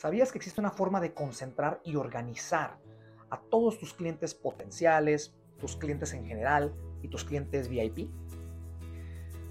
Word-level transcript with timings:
¿Sabías 0.00 0.32
que 0.32 0.38
existe 0.38 0.62
una 0.62 0.70
forma 0.70 0.98
de 0.98 1.12
concentrar 1.12 1.82
y 1.84 1.96
organizar 1.96 2.78
a 3.28 3.38
todos 3.38 3.78
tus 3.78 3.92
clientes 3.92 4.32
potenciales, 4.32 5.34
tus 5.58 5.76
clientes 5.76 6.14
en 6.14 6.24
general 6.24 6.72
y 7.02 7.08
tus 7.08 7.22
clientes 7.22 7.68
VIP? 7.68 8.08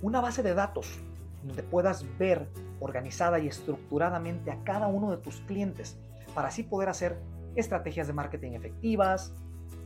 Una 0.02 0.22
base 0.22 0.42
de 0.42 0.56
datos 0.56 1.02
donde 1.44 1.62
puedas 1.62 2.04
ver 2.18 2.50
organizada 2.80 3.38
y 3.38 3.48
estructuradamente 3.48 4.50
a 4.50 4.64
cada 4.64 4.88
uno 4.88 5.12
de 5.12 5.18
tus 5.18 5.40
clientes 5.42 6.00
para 6.34 6.48
así 6.48 6.64
poder 6.64 6.90
hacer 6.90 7.22
estrategias 7.54 8.08
de 8.08 8.14
marketing 8.14 8.54
efectivas, 8.54 9.36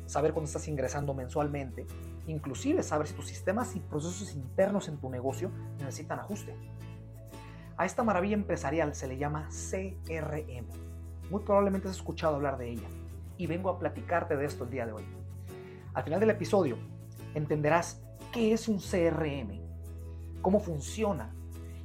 saber 0.06 0.32
cuándo 0.32 0.48
estás 0.48 0.70
ingresando 0.70 1.14
mensualmente, 1.14 1.86
inclusive 2.26 2.84
saber 2.84 3.08
si 3.08 3.16
tus 3.16 3.28
sistemas 3.28 3.76
y 3.76 3.82
procesos 3.82 4.34
internos 4.34 4.88
en 4.88 4.96
tu 4.96 5.10
negocio 5.10 5.52
necesitan 5.80 6.20
ajuste. 6.20 6.56
A 7.76 7.86
esta 7.86 8.04
maravilla 8.04 8.36
empresarial 8.36 8.94
se 8.94 9.08
le 9.08 9.18
llama 9.18 9.50
CRM. 9.50 10.68
Muy 11.32 11.42
probablemente 11.42 11.88
has 11.88 11.96
escuchado 11.96 12.36
hablar 12.36 12.58
de 12.60 12.70
ella 12.70 12.88
y 13.38 13.48
vengo 13.48 13.70
a 13.70 13.80
platicarte 13.80 14.38
de 14.38 14.46
esto 14.46 14.66
el 14.66 14.70
día 14.70 14.86
de 14.86 14.94
hoy. 14.94 15.04
Al 15.96 16.04
final 16.04 16.20
del 16.20 16.30
episodio 16.30 16.78
entenderás 17.34 18.04
qué 18.32 18.54
es 18.54 18.68
un 18.68 18.78
CRM, 18.78 19.60
cómo 20.42 20.60
funciona 20.60 21.34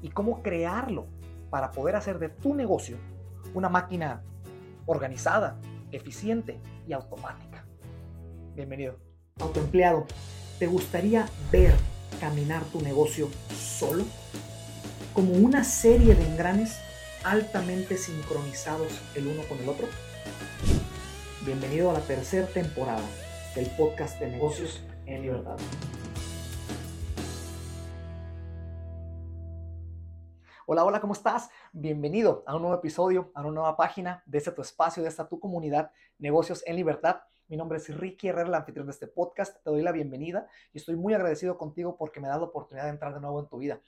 y 0.02 0.10
cómo 0.10 0.42
crearlo 0.42 1.06
para 1.48 1.72
poder 1.72 1.96
hacer 1.96 2.18
de 2.18 2.28
tu 2.28 2.54
negocio 2.54 2.98
una 3.54 3.70
máquina 3.70 4.22
organizada, 4.84 5.58
eficiente 5.90 6.60
y 6.86 6.92
automática. 6.92 7.64
Bienvenido. 8.54 8.96
Autoempleado, 9.40 10.06
¿te 10.58 10.66
gustaría 10.66 11.26
ver 11.50 11.74
caminar 12.20 12.62
tu 12.64 12.82
negocio 12.82 13.28
solo? 13.48 14.04
Como 15.18 15.32
una 15.32 15.64
serie 15.64 16.14
de 16.14 16.24
engranes 16.24 16.78
altamente 17.24 17.96
sincronizados 17.96 19.02
el 19.16 19.26
uno 19.26 19.42
con 19.48 19.58
el 19.58 19.68
otro. 19.68 19.88
Bienvenido 21.44 21.90
a 21.90 21.94
la 21.94 22.00
tercera 22.02 22.46
temporada 22.46 23.02
del 23.56 23.66
podcast 23.76 24.20
de 24.20 24.28
negocios 24.28 24.80
en 25.06 25.22
libertad. 25.22 25.56
Hola, 30.66 30.84
hola, 30.84 31.00
¿cómo 31.00 31.14
estás? 31.14 31.50
Bienvenido 31.72 32.44
a 32.46 32.54
un 32.54 32.62
nuevo 32.62 32.76
episodio, 32.76 33.32
a 33.34 33.40
una 33.40 33.50
nueva 33.50 33.76
página 33.76 34.22
de 34.24 34.38
este 34.38 34.52
tu 34.52 34.62
espacio, 34.62 35.02
de 35.02 35.08
esta 35.08 35.28
tu 35.28 35.40
comunidad, 35.40 35.90
Negocios 36.20 36.62
en 36.64 36.76
Libertad. 36.76 37.22
Mi 37.48 37.56
nombre 37.56 37.78
es 37.78 37.88
Ricky 37.92 38.28
Herrera, 38.28 38.46
el 38.46 38.54
anfitrión 38.54 38.86
de 38.86 38.92
este 38.92 39.08
podcast. 39.08 39.56
Te 39.64 39.70
doy 39.70 39.82
la 39.82 39.90
bienvenida 39.90 40.46
y 40.72 40.78
estoy 40.78 40.94
muy 40.94 41.14
agradecido 41.14 41.58
contigo 41.58 41.96
porque 41.96 42.20
me 42.20 42.28
da 42.28 42.36
la 42.36 42.44
oportunidad 42.44 42.84
de 42.84 42.90
entrar 42.90 43.14
de 43.14 43.20
nuevo 43.20 43.40
en 43.40 43.48
tu 43.48 43.58
vida. 43.58 43.80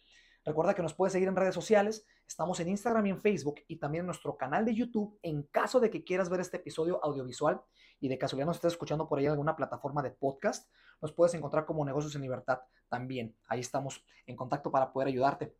Recuerda 0.44 0.74
que 0.74 0.82
nos 0.82 0.94
puedes 0.94 1.12
seguir 1.12 1.28
en 1.28 1.36
redes 1.36 1.54
sociales. 1.54 2.06
Estamos 2.26 2.58
en 2.60 2.68
Instagram 2.68 3.06
y 3.06 3.10
en 3.10 3.20
Facebook 3.20 3.56
y 3.68 3.76
también 3.76 4.02
en 4.02 4.06
nuestro 4.06 4.38
canal 4.38 4.64
de 4.64 4.74
YouTube 4.74 5.18
en 5.22 5.42
caso 5.42 5.80
de 5.80 5.90
que 5.90 6.02
quieras 6.02 6.30
ver 6.30 6.40
este 6.40 6.56
episodio 6.56 6.98
audiovisual 7.04 7.60
y 8.00 8.08
de 8.08 8.16
casualidad 8.16 8.46
nos 8.46 8.56
estés 8.56 8.72
escuchando 8.72 9.06
por 9.06 9.18
ahí 9.18 9.26
en 9.26 9.32
alguna 9.32 9.54
plataforma 9.54 10.02
de 10.02 10.10
podcast. 10.10 10.70
Nos 11.02 11.12
puedes 11.12 11.34
encontrar 11.34 11.66
como 11.66 11.84
Negocios 11.84 12.14
en 12.14 12.22
Libertad 12.22 12.60
también. 12.88 13.36
Ahí 13.48 13.60
estamos 13.60 14.02
en 14.26 14.34
contacto 14.34 14.70
para 14.70 14.90
poder 14.90 15.08
ayudarte. 15.08 15.54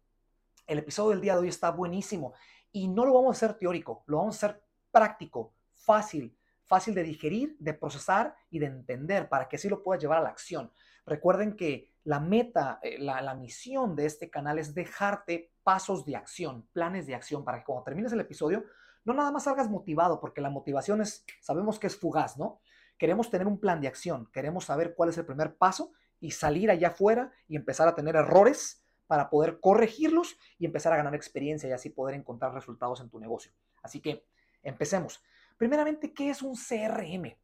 El 0.66 0.78
episodio 0.78 1.10
del 1.10 1.20
día 1.20 1.34
de 1.34 1.40
hoy 1.40 1.48
está 1.48 1.70
buenísimo 1.70 2.32
y 2.72 2.88
no 2.88 3.04
lo 3.04 3.12
vamos 3.12 3.30
a 3.30 3.36
hacer 3.36 3.58
teórico, 3.58 4.02
lo 4.06 4.18
vamos 4.18 4.42
a 4.42 4.46
hacer 4.46 4.62
práctico, 4.90 5.52
fácil, 5.74 6.34
fácil 6.64 6.94
de 6.94 7.02
digerir, 7.02 7.56
de 7.58 7.74
procesar 7.74 8.34
y 8.48 8.58
de 8.58 8.66
entender 8.66 9.28
para 9.28 9.46
que 9.46 9.56
así 9.56 9.68
lo 9.68 9.82
puedas 9.82 10.00
llevar 10.00 10.18
a 10.18 10.22
la 10.22 10.30
acción. 10.30 10.72
Recuerden 11.04 11.56
que 11.56 11.89
la 12.04 12.20
meta, 12.20 12.78
eh, 12.82 12.98
la, 12.98 13.34
misión 13.34 13.94
de 13.94 14.06
este 14.06 14.30
canal 14.30 14.58
es 14.58 14.74
dejarte 14.74 15.52
pasos 15.62 16.04
de 16.04 16.16
acción, 16.16 16.66
planes 16.72 17.06
de 17.06 17.14
acción, 17.14 17.44
para 17.44 17.58
que 17.58 17.64
cuando 17.64 17.84
termines 17.84 18.12
el 18.12 18.20
episodio 18.20 18.64
no 19.04 19.14
nada 19.14 19.30
más 19.30 19.44
salgas 19.44 19.68
motivado, 19.70 20.20
porque 20.20 20.40
la 20.40 20.50
motivación 20.50 21.00
es, 21.00 21.24
sabemos 21.40 21.78
que 21.78 21.86
es 21.86 21.96
fugaz, 21.96 22.36
¿no? 22.36 22.60
Queremos 22.98 23.30
tener 23.30 23.46
un 23.46 23.58
plan 23.58 23.80
de 23.80 23.88
acción, 23.88 24.30
queremos 24.32 24.66
saber 24.66 24.94
cuál 24.94 25.08
es 25.08 25.18
el 25.18 25.24
primer 25.24 25.56
paso 25.56 25.92
y 26.20 26.32
salir 26.32 26.70
allá 26.70 26.88
afuera 26.88 27.32
y 27.48 27.56
empezar 27.56 27.88
a 27.88 27.94
tener 27.94 28.14
errores 28.14 28.84
para 29.06 29.30
poder 29.30 29.58
corregirlos 29.58 30.36
y 30.58 30.66
empezar 30.66 30.92
a 30.92 30.96
ganar 30.96 31.14
experiencia 31.14 31.68
y 31.68 31.72
así 31.72 31.90
poder 31.90 32.14
encontrar 32.14 32.52
resultados 32.52 33.00
en 33.00 33.08
tu 33.08 33.18
negocio. 33.18 33.52
Así 33.82 34.00
que 34.00 34.26
empecemos. 34.62 35.22
Primeramente, 35.56 36.12
¿qué 36.12 36.30
es 36.30 36.42
un 36.42 36.54
CRM? 36.54 37.36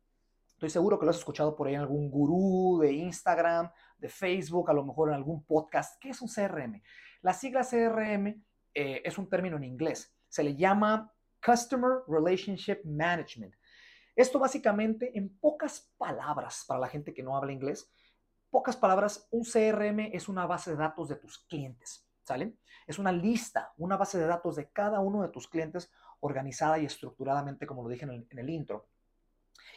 Estoy 0.57 0.71
seguro 0.71 0.99
que 0.99 1.05
lo 1.05 1.11
has 1.11 1.19
escuchado 1.19 1.57
por 1.57 1.67
ahí 1.67 1.75
en 1.75 1.81
algún 1.81 2.11
gurú 2.11 2.79
de 2.81 2.93
Instagram, 2.93 3.71
de 3.99 4.09
Facebook, 4.09 4.71
a 4.71 4.75
lo 4.75 4.85
mejor 4.85 5.09
en 5.09 5.15
algún 5.15 5.45
podcast. 5.45 6.01
¿Qué 6.01 6.11
es 6.11 6.21
un 6.21 6.29
CRM? 6.29 6.83
La 7.23 7.33
sigla 7.33 7.63
CRM 7.63 8.27
eh, 8.75 9.03
es 9.05 9.19
un 9.19 9.29
término 9.29 9.57
en 9.57 9.65
inglés. 9.65 10.15
Se 10.29 10.43
le 10.43 10.55
llama 10.57 11.13
Customer 11.45 12.01
Relationship 12.09 12.81
Management. 12.85 13.55
Esto 14.15 14.39
básicamente, 14.39 15.17
en 15.17 15.39
pocas 15.39 15.93
palabras, 15.99 16.65
para 16.67 16.81
la 16.81 16.89
gente 16.89 17.13
que 17.13 17.23
no 17.23 17.37
habla 17.37 17.53
inglés, 17.53 17.93
pocas 18.51 18.77
palabras, 18.77 19.29
un 19.31 19.45
CRM 19.45 20.11
es 20.13 20.29
una 20.29 20.47
base 20.47 20.71
de 20.71 20.77
datos 20.77 21.09
de 21.09 21.17
tus 21.17 21.41
clientes, 21.41 22.09
¿sale? 22.23 22.57
Es 22.87 22.99
una 22.99 23.13
lista, 23.13 23.75
una 23.77 23.97
base 23.97 24.19
de 24.19 24.27
datos 24.27 24.57
de 24.57 24.71
cada 24.71 25.01
uno 25.01 25.23
de 25.23 25.29
tus 25.29 25.49
clientes 25.49 25.93
organizada 26.21 26.79
y 26.79 26.87
estructuradamente, 26.87 27.67
como 27.67 27.83
lo 27.83 27.89
dije 27.89 28.05
en 28.05 28.39
el, 28.39 28.51
intro. 28.51 28.89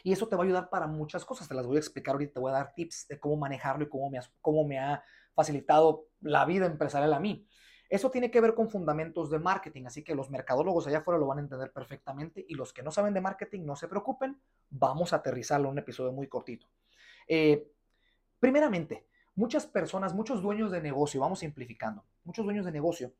Y 0.02 0.12
eso 0.12 0.28
te 0.28 0.36
va 0.36 0.42
a 0.42 0.46
ayudar 0.46 0.70
para 0.70 0.86
muchas 0.86 1.24
cosas. 1.24 1.48
Te 1.48 1.54
las 1.54 1.66
voy 1.66 1.76
a 1.76 1.80
explicar 1.80 2.12
ahorita. 2.12 2.34
Te 2.34 2.40
voy 2.40 2.50
a 2.50 2.54
dar 2.54 2.74
tips 2.74 3.08
de 3.08 3.18
cómo 3.18 3.36
manejarlo 3.36 3.84
y 3.84 3.88
cómo 3.88 4.10
me, 4.10 4.20
cómo 4.40 4.64
me 4.64 4.78
ha 4.78 5.02
facilitado 5.34 6.06
la 6.20 6.44
vida 6.44 6.66
empresarial 6.66 7.12
a 7.12 7.20
mí. 7.20 7.46
Eso 7.88 8.10
tiene 8.10 8.30
que 8.30 8.40
ver 8.40 8.54
con 8.54 8.70
fundamentos 8.70 9.30
de 9.30 9.40
marketing, 9.40 9.86
así 9.86 10.04
que 10.04 10.14
los 10.14 10.30
mercadólogos 10.30 10.86
allá 10.86 10.98
afuera 10.98 11.18
lo 11.18 11.26
van 11.26 11.38
a 11.38 11.40
entender 11.40 11.72
perfectamente 11.72 12.44
y 12.48 12.54
los 12.54 12.72
que 12.72 12.84
no 12.84 12.92
saben 12.92 13.12
de 13.14 13.20
marketing, 13.20 13.64
no 13.64 13.74
se 13.74 13.88
preocupen, 13.88 14.40
vamos 14.68 15.12
a 15.12 15.16
aterrizarlo 15.16 15.66
en 15.66 15.72
un 15.72 15.78
episodio 15.80 16.12
muy 16.12 16.28
cortito. 16.28 16.68
Eh, 17.26 17.72
Primeramente, 18.40 19.06
muchas 19.34 19.66
personas, 19.66 20.14
muchos 20.14 20.40
dueños 20.40 20.72
de 20.72 20.80
negocio, 20.80 21.20
vamos 21.20 21.40
simplificando, 21.40 22.06
muchos 22.24 22.42
dueños 22.46 22.64
de 22.64 22.72
negocio 22.72 23.12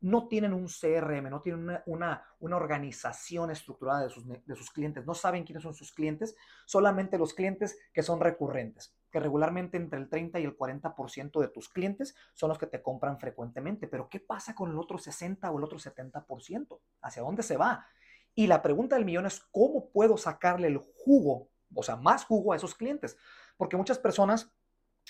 no 0.00 0.28
tienen 0.28 0.54
un 0.54 0.66
CRM, 0.66 1.28
no 1.28 1.42
tienen 1.42 1.78
una, 1.86 2.24
una, 2.38 2.56
organización 2.56 3.50
estructurada 3.50 4.02
de 4.02 4.10
sus, 4.10 4.26
de 4.26 4.56
sus, 4.56 4.70
clientes, 4.70 5.04
no 5.04 5.14
saben 5.14 5.44
quiénes 5.44 5.62
son 5.62 5.74
sus 5.74 5.92
clientes, 5.92 6.34
solamente 6.64 7.18
los 7.18 7.34
clientes 7.34 7.78
que 7.92 8.02
son 8.02 8.20
recurrentes, 8.20 8.94
que 9.10 9.20
regularmente 9.20 9.76
entre 9.76 9.98
el 9.98 10.08
30 10.08 10.40
y 10.40 10.44
el 10.44 10.56
40% 10.56 11.40
de 11.40 11.48
tus 11.48 11.68
clientes 11.68 12.14
son 12.32 12.48
los 12.48 12.58
que 12.58 12.66
te 12.66 12.82
compran 12.82 13.18
frecuentemente. 13.18 13.88
Pero 13.88 14.08
¿qué 14.08 14.20
pasa 14.20 14.54
con 14.54 14.70
el 14.70 14.78
otro 14.78 14.96
60 14.96 15.50
o 15.50 15.58
el 15.58 15.64
otro 15.64 15.78
70%? 15.78 16.80
¿Hacia 17.02 17.22
dónde 17.22 17.42
se 17.42 17.56
va? 17.56 17.86
Y 18.34 18.46
la 18.46 18.62
pregunta 18.62 18.96
del 18.96 19.04
millón 19.04 19.26
es, 19.26 19.40
¿cómo 19.50 19.90
puedo 19.90 20.16
sacarle 20.16 20.68
el 20.68 20.78
jugo, 20.78 21.50
o 21.74 21.82
sea, 21.82 21.96
más 21.96 22.24
jugo 22.24 22.52
a 22.52 22.56
esos 22.56 22.74
clientes? 22.74 23.18
Porque 23.56 23.76
muchas 23.76 23.98
personas, 23.98 24.50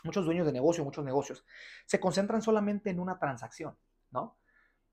muchos 0.02 0.24
dueños 0.24 0.46
de 0.46 0.52
negocio, 0.52 0.82
muchos 0.84 1.04
negocios, 1.04 1.44
se 1.86 2.00
concentran 2.00 2.42
solamente 2.42 2.90
en 2.90 2.98
una 2.98 3.18
transacción, 3.18 3.76
¿no? 4.10 4.36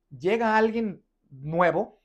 Llega 0.09 0.57
alguien 0.57 1.03
nuevo, 1.29 2.01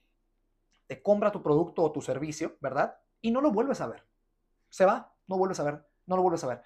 te 0.87 1.01
compra 1.01 1.31
tu 1.31 1.41
producto 1.41 1.83
o 1.83 1.91
tu 1.91 2.01
servicio, 2.01 2.57
¿verdad? 2.59 2.97
Y 3.21 3.31
no 3.31 3.41
lo 3.41 3.51
vuelves 3.51 3.81
a 3.81 3.87
ver. 3.87 4.03
Se 4.69 4.85
va, 4.85 5.13
no 5.27 5.37
vuelves 5.37 5.59
a 5.59 5.63
ver, 5.63 5.85
no 6.05 6.15
lo 6.15 6.21
vuelves 6.21 6.43
a 6.43 6.47
ver. 6.47 6.63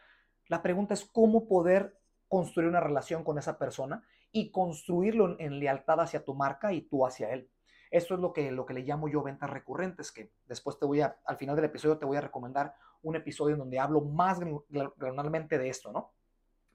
La 0.47 0.61
pregunta 0.61 0.93
es 0.93 1.05
cómo 1.05 1.47
poder 1.47 1.99
construir 2.27 2.69
una 2.69 2.79
relación 2.79 3.23
con 3.23 3.37
esa 3.37 3.57
persona 3.57 4.03
y 4.31 4.51
construirlo 4.51 5.39
en 5.39 5.59
lealtad 5.59 5.99
hacia 6.01 6.25
tu 6.25 6.33
marca 6.33 6.73
y 6.73 6.81
tú 6.81 7.05
hacia 7.05 7.31
él. 7.31 7.49
Esto 7.89 8.15
es 8.15 8.19
lo 8.19 8.33
que, 8.33 8.51
lo 8.51 8.65
que 8.65 8.73
le 8.73 8.81
llamo 8.81 9.07
yo 9.07 9.23
ventas 9.23 9.49
recurrentes, 9.49 10.11
que 10.11 10.31
después 10.45 10.77
te 10.77 10.85
voy 10.85 11.01
a, 11.01 11.19
al 11.25 11.37
final 11.37 11.55
del 11.55 11.65
episodio 11.65 11.97
te 11.97 12.05
voy 12.05 12.17
a 12.17 12.21
recomendar 12.21 12.73
un 13.01 13.15
episodio 13.15 13.53
en 13.53 13.59
donde 13.59 13.79
hablo 13.79 14.01
más 14.01 14.39
granularmente 14.69 15.57
de 15.57 15.69
esto, 15.69 15.91
¿no? 15.91 16.13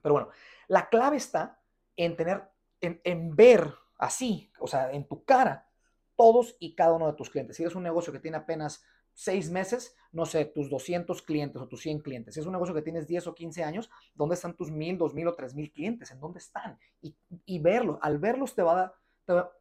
Pero 0.01 0.13
bueno, 0.13 0.29
la 0.67 0.89
clave 0.89 1.17
está 1.17 1.59
en 1.95 2.15
tener, 2.15 2.49
en, 2.81 2.99
en 3.03 3.35
ver 3.35 3.73
así, 4.03 4.51
o 4.59 4.67
sea, 4.67 4.91
en 4.91 5.07
tu 5.07 5.23
cara, 5.23 5.67
todos 6.15 6.55
y 6.59 6.75
cada 6.75 6.93
uno 6.93 7.07
de 7.07 7.13
tus 7.13 7.29
clientes. 7.29 7.55
Si 7.55 7.63
eres 7.63 7.75
un 7.75 7.83
negocio 7.83 8.11
que 8.11 8.19
tiene 8.19 8.37
apenas 8.37 8.83
seis 9.13 9.49
meses, 9.49 9.95
no 10.11 10.25
sé, 10.25 10.45
tus 10.45 10.69
200 10.69 11.21
clientes 11.21 11.61
o 11.61 11.67
tus 11.67 11.81
100 11.81 11.99
clientes. 11.99 12.33
Si 12.33 12.39
es 12.39 12.45
un 12.45 12.51
negocio 12.51 12.75
que 12.75 12.81
tienes 12.81 13.07
10 13.07 13.27
o 13.27 13.35
15 13.35 13.63
años, 13.63 13.89
¿dónde 14.13 14.35
están 14.35 14.55
tus 14.55 14.71
1000, 14.71 14.97
2000 14.97 15.27
o 15.27 15.35
3000 15.35 15.71
clientes? 15.71 16.11
¿En 16.11 16.19
dónde 16.19 16.39
están? 16.39 16.77
Y, 17.01 17.15
y 17.45 17.59
verlos, 17.59 17.97
al 18.01 18.19
verlos 18.19 18.53
te 18.53 18.61
va 18.61 18.71
a 18.73 18.75
dar 18.75 18.93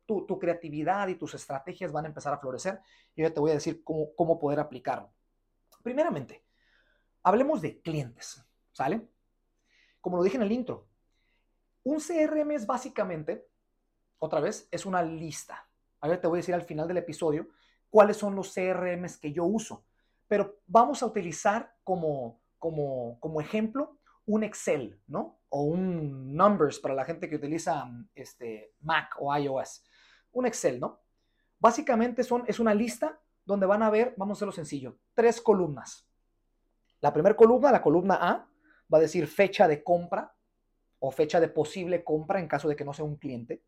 tu, 0.07 0.39
creatividad 0.39 1.09
y 1.09 1.15
tus 1.15 1.35
estrategias 1.35 1.93
van 1.93 2.07
a 2.07 2.09
empezar 2.09 2.33
a 2.33 2.39
florecer. 2.39 2.81
Y 3.15 3.23
yo 3.23 3.33
te 3.33 3.41
voy 3.41 3.53
a 3.53 3.55
decir 3.55 3.85
cómo, 3.85 4.15
cómo 4.17 4.39
poder 4.39 4.61
aplicarlo. 4.61 5.13
Primeramente, 5.83 6.45
hablemos 7.23 7.61
de 7.61 7.81
clientes, 7.81 8.45
¿sale? 8.73 9.09
Como 10.01 10.17
lo 10.17 10.23
dije 10.23 10.37
en 10.37 10.43
el 10.43 10.53
intro, 10.53 10.89
un 11.85 11.99
CRM 12.01 12.53
es 12.53 12.67
básicamente, 12.67 13.47
otra 14.25 14.39
vez, 14.39 14.69
es 14.71 14.87
una 14.87 15.03
lista. 15.03 15.67
Ahora 16.01 16.21
te 16.21 16.29
voy 16.29 16.37
a 16.37 16.43
decir 16.43 16.55
al 16.55 16.63
final 16.63 16.87
del 16.87 16.99
episodio 16.99 17.49
cuáles 17.91 18.17
son 18.17 18.37
los 18.37 18.55
CRMs 18.55 19.19
que 19.19 19.33
yo 19.33 19.45
uso. 19.45 19.85
Pero 20.29 20.61
vamos 20.67 21.03
a 21.03 21.07
utilizar 21.07 21.75
como, 21.83 22.41
como, 22.61 23.19
como 23.19 23.41
ejemplo 23.41 23.99
un 24.27 24.45
Excel, 24.45 25.01
¿no? 25.09 25.41
O 25.49 25.65
un 25.65 26.37
Numbers 26.37 26.79
para 26.79 26.95
la 26.95 27.05
gente 27.05 27.29
que 27.29 27.35
utiliza 27.35 27.91
este, 28.15 28.73
Mac 28.81 29.17
o 29.19 29.37
iOS. 29.37 29.85
Un 30.31 30.47
Excel, 30.47 30.79
¿no? 30.79 31.01
Básicamente 31.59 32.23
son, 32.23 32.45
es 32.47 32.61
una 32.61 32.75
lista 32.75 33.21
donde 33.45 33.67
van 33.67 33.83
a 33.83 33.91
ver, 33.91 34.15
vamos 34.17 34.37
a 34.37 34.39
hacerlo 34.39 34.53
sencillo, 34.53 34.99
tres 35.15 35.41
columnas. 35.41 36.09
La 37.01 37.13
primera 37.13 37.35
columna, 37.35 37.73
la 37.73 37.83
columna 37.83 38.19
A, 38.21 38.49
va 38.93 38.99
a 38.99 39.01
decir 39.01 39.27
fecha 39.27 39.67
de 39.67 39.83
compra 39.83 40.33
o 41.01 41.11
fecha 41.11 41.41
de 41.41 41.49
posible 41.49 42.05
compra 42.05 42.39
en 42.39 42.47
caso 42.47 42.69
de 42.69 42.77
que 42.77 42.85
no 42.85 42.93
sea 42.93 43.05
un 43.05 43.17
cliente. 43.17 43.65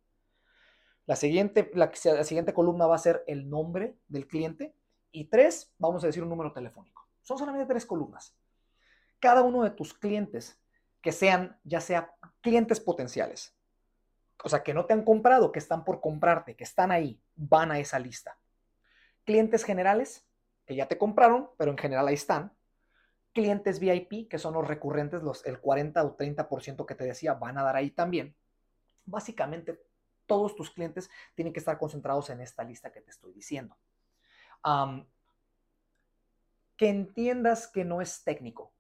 La 1.07 1.17
siguiente, 1.17 1.71
la, 1.75 1.93
siguiente 1.95 2.55
columna 2.55 2.87
va 2.87 2.95
a 2.95 2.99
ser 2.99 3.25
el 3.27 3.49
nombre 3.49 3.97
del 4.09 4.27
cliente. 4.27 4.75
Y 5.11 5.27
tres, 5.27 5.73
vamos 5.79 6.03
a 6.03 6.07
decir 6.07 6.23
un 6.23 6.29
número 6.29 6.53
telefónico. 6.53 7.07
Son 7.23 7.39
solamente 7.39 7.67
tres 7.67 7.87
columnas. 7.87 8.37
Cada 9.21 9.43
uno 9.43 9.63
de 9.63 9.71
tus 9.71 9.95
clientes, 9.95 10.59
que 11.01 11.13
sean 11.13 11.59
ya 11.63 11.81
sea 11.81 12.15
clientes 12.41 12.81
potenciales, 12.81 13.55
o 14.43 14.49
sea, 14.49 14.63
que 14.63 14.75
no 14.75 14.87
te 14.87 14.93
han 14.93 15.05
comprado, 15.05 15.53
que 15.53 15.59
están 15.59 15.85
por 15.85 16.01
comprarte, 16.01 16.57
que 16.57 16.65
están 16.65 16.91
ahí, 16.91 17.21
van 17.37 17.71
a 17.71 17.79
esa 17.79 17.99
lista. 17.99 18.39
Clientes 19.25 19.65
generales, 19.65 20.27
que 20.67 20.75
ya 20.75 20.87
te 20.87 20.99
compraron, 20.99 21.51
pero 21.57 21.71
en 21.71 21.79
general 21.79 22.09
ahí 22.09 22.15
están. 22.15 22.53
Clientes 23.33 23.79
VIP, 23.81 24.29
que 24.29 24.39
son 24.39 24.55
los 24.55 24.67
recurrentes, 24.67 25.23
los, 25.23 25.45
el 25.47 25.61
40 25.61 26.05
o 26.05 26.17
30% 26.17 26.87
que 26.87 26.95
te 26.95 27.05
decía, 27.05 27.35
van 27.35 27.59
a 27.59 27.63
dar 27.63 27.77
ahí 27.77 27.91
también. 27.91 28.37
Básicamente, 29.07 29.81
todos 30.27 30.55
tus 30.57 30.71
clientes 30.71 31.11
tienen 31.35 31.53
que 31.53 31.61
estar 31.61 31.79
concentrados 31.79 32.31
en 32.31 32.41
esta 32.41 32.65
lista 32.65 32.93
que 32.93 33.01
te 33.01 33.11
estoy 33.11 33.33
diciendo. 33.33 33.77
que 36.77 36.89
entiendas 36.89 37.69
que 37.69 37.85
no 37.85 38.01
es 38.01 38.25
técnico. 38.25 38.73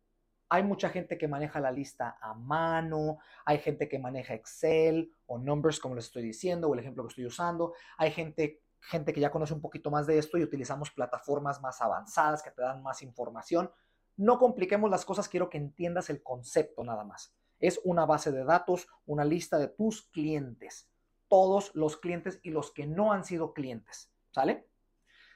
Hay 0.49 0.63
mucha 0.63 0.89
gente 0.89 1.17
que 1.17 1.29
maneja 1.29 1.61
la 1.61 1.71
lista 1.71 2.19
a 2.21 2.35
mano, 2.35 3.19
hay 3.45 3.59
gente 3.59 3.89
que 3.89 3.99
maneja 3.99 4.35
Excel 4.35 5.13
o 5.27 5.39
Numbers, 5.39 5.79
como 5.79 5.95
les 5.95 6.07
estoy 6.07 6.23
diciendo, 6.23 6.69
o 6.69 6.75
el 6.75 6.81
ejemplo 6.81 7.05
que 7.05 7.09
estoy 7.09 7.27
usando. 7.27 7.75
Hay 7.97 8.11
gente, 8.11 8.63
gente 8.81 9.13
que 9.13 9.21
ya 9.21 9.31
conoce 9.31 9.55
un 9.55 9.61
poquito 9.61 9.91
más 9.91 10.07
de 10.07 10.19
esto 10.19 10.37
y 10.37 10.43
utilizamos 10.43 10.91
plataformas 10.91 11.61
más 11.61 11.81
avanzadas 11.81 12.43
que 12.43 12.51
te 12.51 12.63
dan 12.63 12.83
más 12.83 13.03
información. 13.03 13.71
No 14.17 14.39
compliquemos 14.39 14.91
las 14.91 15.05
cosas, 15.05 15.29
quiero 15.29 15.51
que 15.51 15.59
entiendas 15.59 16.11
el 16.11 16.23
concepto 16.23 16.85
nada 16.85 17.05
más. 17.05 17.35
Es 17.59 17.81
una 17.85 18.07
base 18.07 18.33
de 18.33 18.45
datos, 18.45 18.89
una 19.07 19.25
lista 19.25 19.59
de 19.59 19.69
tus 19.69 20.03
clientes 20.03 20.89
todos 21.35 21.75
los 21.75 21.97
clientes 21.97 22.39
y 22.45 22.51
los 22.51 22.71
que 22.71 22.87
no 22.87 23.11
han 23.11 23.25
sido 23.25 23.55
clientes. 23.55 24.09
¿Sale? 24.31 24.69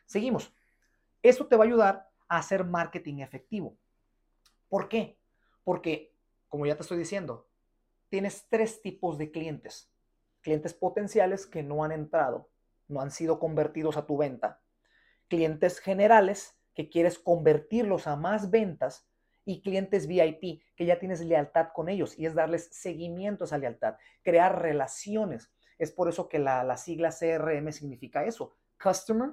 Seguimos. 0.06 0.55
Esto 1.25 1.49
te 1.49 1.56
va 1.56 1.65
a 1.65 1.67
ayudar 1.67 2.09
a 2.29 2.39
hacer 2.39 2.62
marketing 2.62 3.19
efectivo. 3.19 3.77
¿Por 4.69 4.89
qué? 4.89 5.19
Porque, 5.65 6.15
como 6.47 6.67
ya 6.67 6.77
te 6.77 6.83
estoy 6.83 6.99
diciendo, 6.99 7.49
tienes 8.11 8.47
tres 8.49 8.81
tipos 8.81 9.19
de 9.19 9.33
clientes. 9.33 9.93
Clientes 10.41 10.73
potenciales 10.73 11.49
que 11.49 11.65
no 11.65 11.83
han 11.83 11.91
entrado, 11.91 12.49
no 12.87 13.00
han 13.00 13.11
sido 13.11 13.41
convertidos 13.41 13.97
a 13.97 14.06
tu 14.06 14.19
venta. 14.19 14.62
Clientes 15.27 15.81
generales 15.81 16.56
que 16.75 16.89
quieres 16.89 17.19
convertirlos 17.19 18.06
a 18.06 18.15
más 18.15 18.53
ventas 18.53 19.09
y 19.45 19.62
clientes 19.62 20.06
VIP 20.06 20.62
que 20.77 20.87
ya 20.87 21.00
tienes 21.00 21.23
lealtad 21.23 21.71
con 21.75 21.89
ellos 21.89 22.17
y 22.17 22.27
es 22.27 22.37
darles 22.37 22.69
seguimiento 22.71 23.43
a 23.43 23.47
esa 23.47 23.59
lealtad, 23.59 23.97
crear 24.23 24.62
relaciones. 24.62 25.50
Es 25.78 25.92
por 25.92 26.08
eso 26.08 26.28
que 26.28 26.38
la, 26.38 26.76
sigla 26.76 27.10
CRM 27.10 27.72
significa 27.72 28.25
eso, 28.25 28.56
Customer 28.82 29.30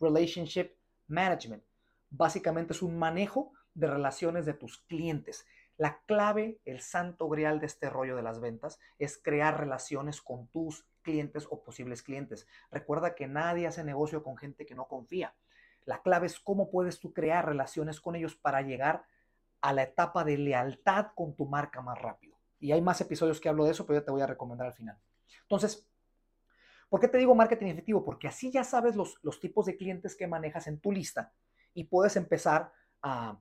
Relationship 0.00 0.70
Management. 1.08 1.64
Básicamente 2.10 2.72
es 2.72 2.82
un 2.82 2.98
manejo 2.98 3.52
de 3.74 3.88
relaciones 3.88 4.46
de 4.46 4.54
tus 4.54 4.78
clientes. 4.78 5.46
La 5.76 6.00
clave, 6.06 6.60
el 6.64 6.80
santo 6.80 7.28
grial 7.28 7.58
de 7.58 7.66
este 7.66 7.90
rollo 7.90 8.14
de 8.14 8.22
las 8.22 8.40
ventas 8.40 8.78
es 8.98 9.18
crear 9.18 9.58
relaciones 9.58 10.20
con 10.20 10.46
tus 10.48 10.86
clientes 11.02 11.46
o 11.50 11.62
posibles 11.62 12.02
clientes. 12.02 12.46
Recuerda 12.70 13.14
que 13.14 13.26
nadie 13.26 13.66
hace 13.66 13.82
negocio 13.82 14.22
con 14.22 14.36
gente 14.36 14.66
que 14.66 14.74
no 14.74 14.86
confía. 14.86 15.34
La 15.84 16.02
clave 16.02 16.26
es 16.26 16.38
cómo 16.38 16.70
puedes 16.70 17.00
tú 17.00 17.12
crear 17.12 17.46
relaciones 17.46 18.00
con 18.00 18.14
ellos 18.14 18.36
para 18.36 18.62
llegar 18.62 19.04
a 19.60 19.72
la 19.72 19.82
etapa 19.82 20.24
de 20.24 20.38
lealtad 20.38 21.08
con 21.14 21.34
tu 21.34 21.46
marca 21.46 21.80
más 21.80 22.00
rápido. 22.00 22.36
Y 22.58 22.72
hay 22.72 22.82
más 22.82 23.00
episodios 23.00 23.40
que 23.40 23.48
hablo 23.48 23.64
de 23.64 23.72
eso, 23.72 23.86
pero 23.86 24.00
ya 24.00 24.04
te 24.04 24.10
voy 24.10 24.20
a 24.20 24.26
recomendar 24.26 24.66
al 24.66 24.74
final. 24.74 24.98
Entonces, 25.42 25.88
¿por 26.88 27.00
qué 27.00 27.08
te 27.08 27.18
digo 27.18 27.34
marketing 27.34 27.66
efectivo? 27.66 28.04
Porque 28.04 28.28
así 28.28 28.50
ya 28.50 28.64
sabes 28.64 28.96
los, 28.96 29.40
tipos 29.40 29.66
de 29.66 29.76
clientes 29.76 30.16
que 30.16 30.26
manejas 30.26 30.66
en 30.66 30.80
tu 30.80 30.92
lista 30.92 31.32
y 31.74 31.84
puedes 31.84 32.16
empezar 32.16 32.72
a, 33.02 33.38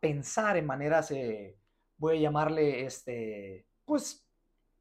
pensar 0.00 0.58
en 0.58 0.66
maneras, 0.66 1.10
eh, 1.10 1.56
voy 1.96 2.18
a 2.18 2.20
llamarle, 2.20 2.84
este, 2.84 3.66
pues, 3.86 4.26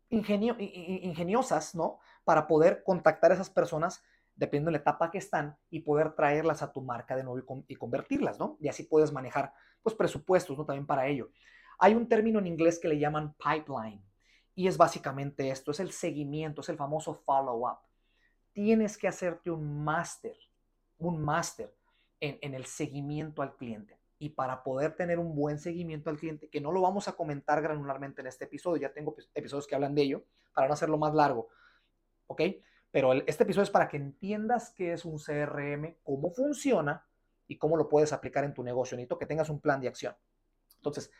ingeniosas, 0.10 1.74
¿no? 1.74 2.00
Para 2.26 2.48
poder 2.48 2.84
contactar 2.84 3.32
a 3.32 3.36
esas 3.36 3.50
personas 3.50 4.04
dependiendo 4.40 4.70
de 4.70 4.78
la 4.78 4.82
etapa 4.82 5.12
que 5.12 5.18
están 5.18 5.58
y 5.70 5.82
poder 5.82 6.14
traerlas 6.14 6.62
a 6.62 6.72
tu 6.72 6.82
marca 6.82 7.16
de 7.16 7.24
nuevo 7.24 7.64
y, 7.68 7.76
convertirlas, 7.76 8.40
¿no? 8.40 8.58
Y 8.62 8.70
así 8.70 8.84
puedes 8.84 9.12
manejar, 9.12 9.54
pues, 9.84 9.96
presupuestos, 9.96 10.58
¿no? 10.58 10.66
También 10.66 10.88
para 10.88 11.08
ello. 11.08 11.30
Hay 11.78 11.94
un 11.94 12.08
término 12.08 12.40
en 12.40 12.48
inglés 12.48 12.80
que 12.80 12.88
le 12.88 12.98
llaman 12.98 13.36
pipeline. 13.36 14.02
Y 14.60 14.68
es 14.68 14.76
básicamente 14.76 15.52
esto, 15.52 15.72
es 15.72 15.80
el 15.80 15.94
seguimiento, 15.94 16.60
es 16.60 16.68
el 16.68 16.76
famoso 16.76 17.14
follow-up. 17.14 17.78
Tienes 18.52 18.98
que 18.98 19.08
hacerte 19.08 19.50
un 19.50 19.86
máster, 19.86 20.36
un 20.98 21.24
máster 21.24 21.74
en, 22.20 22.54
el 22.54 22.66
seguimiento 22.66 23.42
al 23.42 23.56
cliente. 23.56 23.98
Y 24.18 24.32
para 24.32 24.62
poder 24.62 24.98
tener 24.98 25.18
un 25.18 25.34
buen 25.34 25.60
seguimiento 25.60 26.10
al 26.10 26.18
cliente, 26.18 26.50
que 26.50 26.60
no 26.60 26.74
lo 26.74 26.82
vamos 26.82 27.08
a 27.08 27.14
comentar 27.14 27.62
granularmente 27.62 28.20
en 28.20 28.28
este 28.28 28.44
episodio, 28.44 28.82
ya 28.82 28.92
tengo 28.92 29.16
episodios 29.34 29.66
que 29.66 29.76
hablan 29.76 29.96
de 29.96 30.02
ello, 30.02 30.26
para 30.54 30.68
no 30.68 30.74
hacerlo 30.74 30.98
más 30.98 31.16
largo, 31.16 31.48
¿ok? 32.28 32.42
Pero 32.92 33.14
este 33.14 33.44
episodio 33.44 33.64
es 33.64 33.70
para 33.70 33.88
que 33.88 33.96
entiendas 33.96 34.72
qué 34.72 34.92
es 34.92 35.06
un 35.06 35.20
CRM, 35.20 35.96
cómo 36.04 36.32
funciona 36.32 37.08
y 37.48 37.58
cómo 37.58 37.78
lo 37.78 37.88
puedes 37.88 38.12
aplicar 38.12 38.44
en 38.44 38.54
tu 38.54 38.62
negocio. 38.62 38.98
Necesito 38.98 39.18
que 39.18 39.26
tengas 39.26 39.50
un 39.50 39.62
plan 39.62 39.80
de 39.80 39.88
acción. 39.88 40.18
Entonces, 40.76 41.14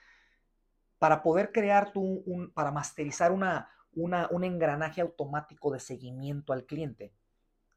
para 1.00 1.24
poder 1.24 1.52
crear 1.52 1.92
tu, 1.94 2.02
un, 2.02 2.52
para 2.52 2.72
masterizar 2.72 3.32
una, 3.32 3.70
un 3.94 4.44
engranaje 4.44 5.02
automático 5.02 5.72
de 5.72 5.80
seguimiento 5.80 6.54
al 6.54 6.66
cliente, 6.66 7.14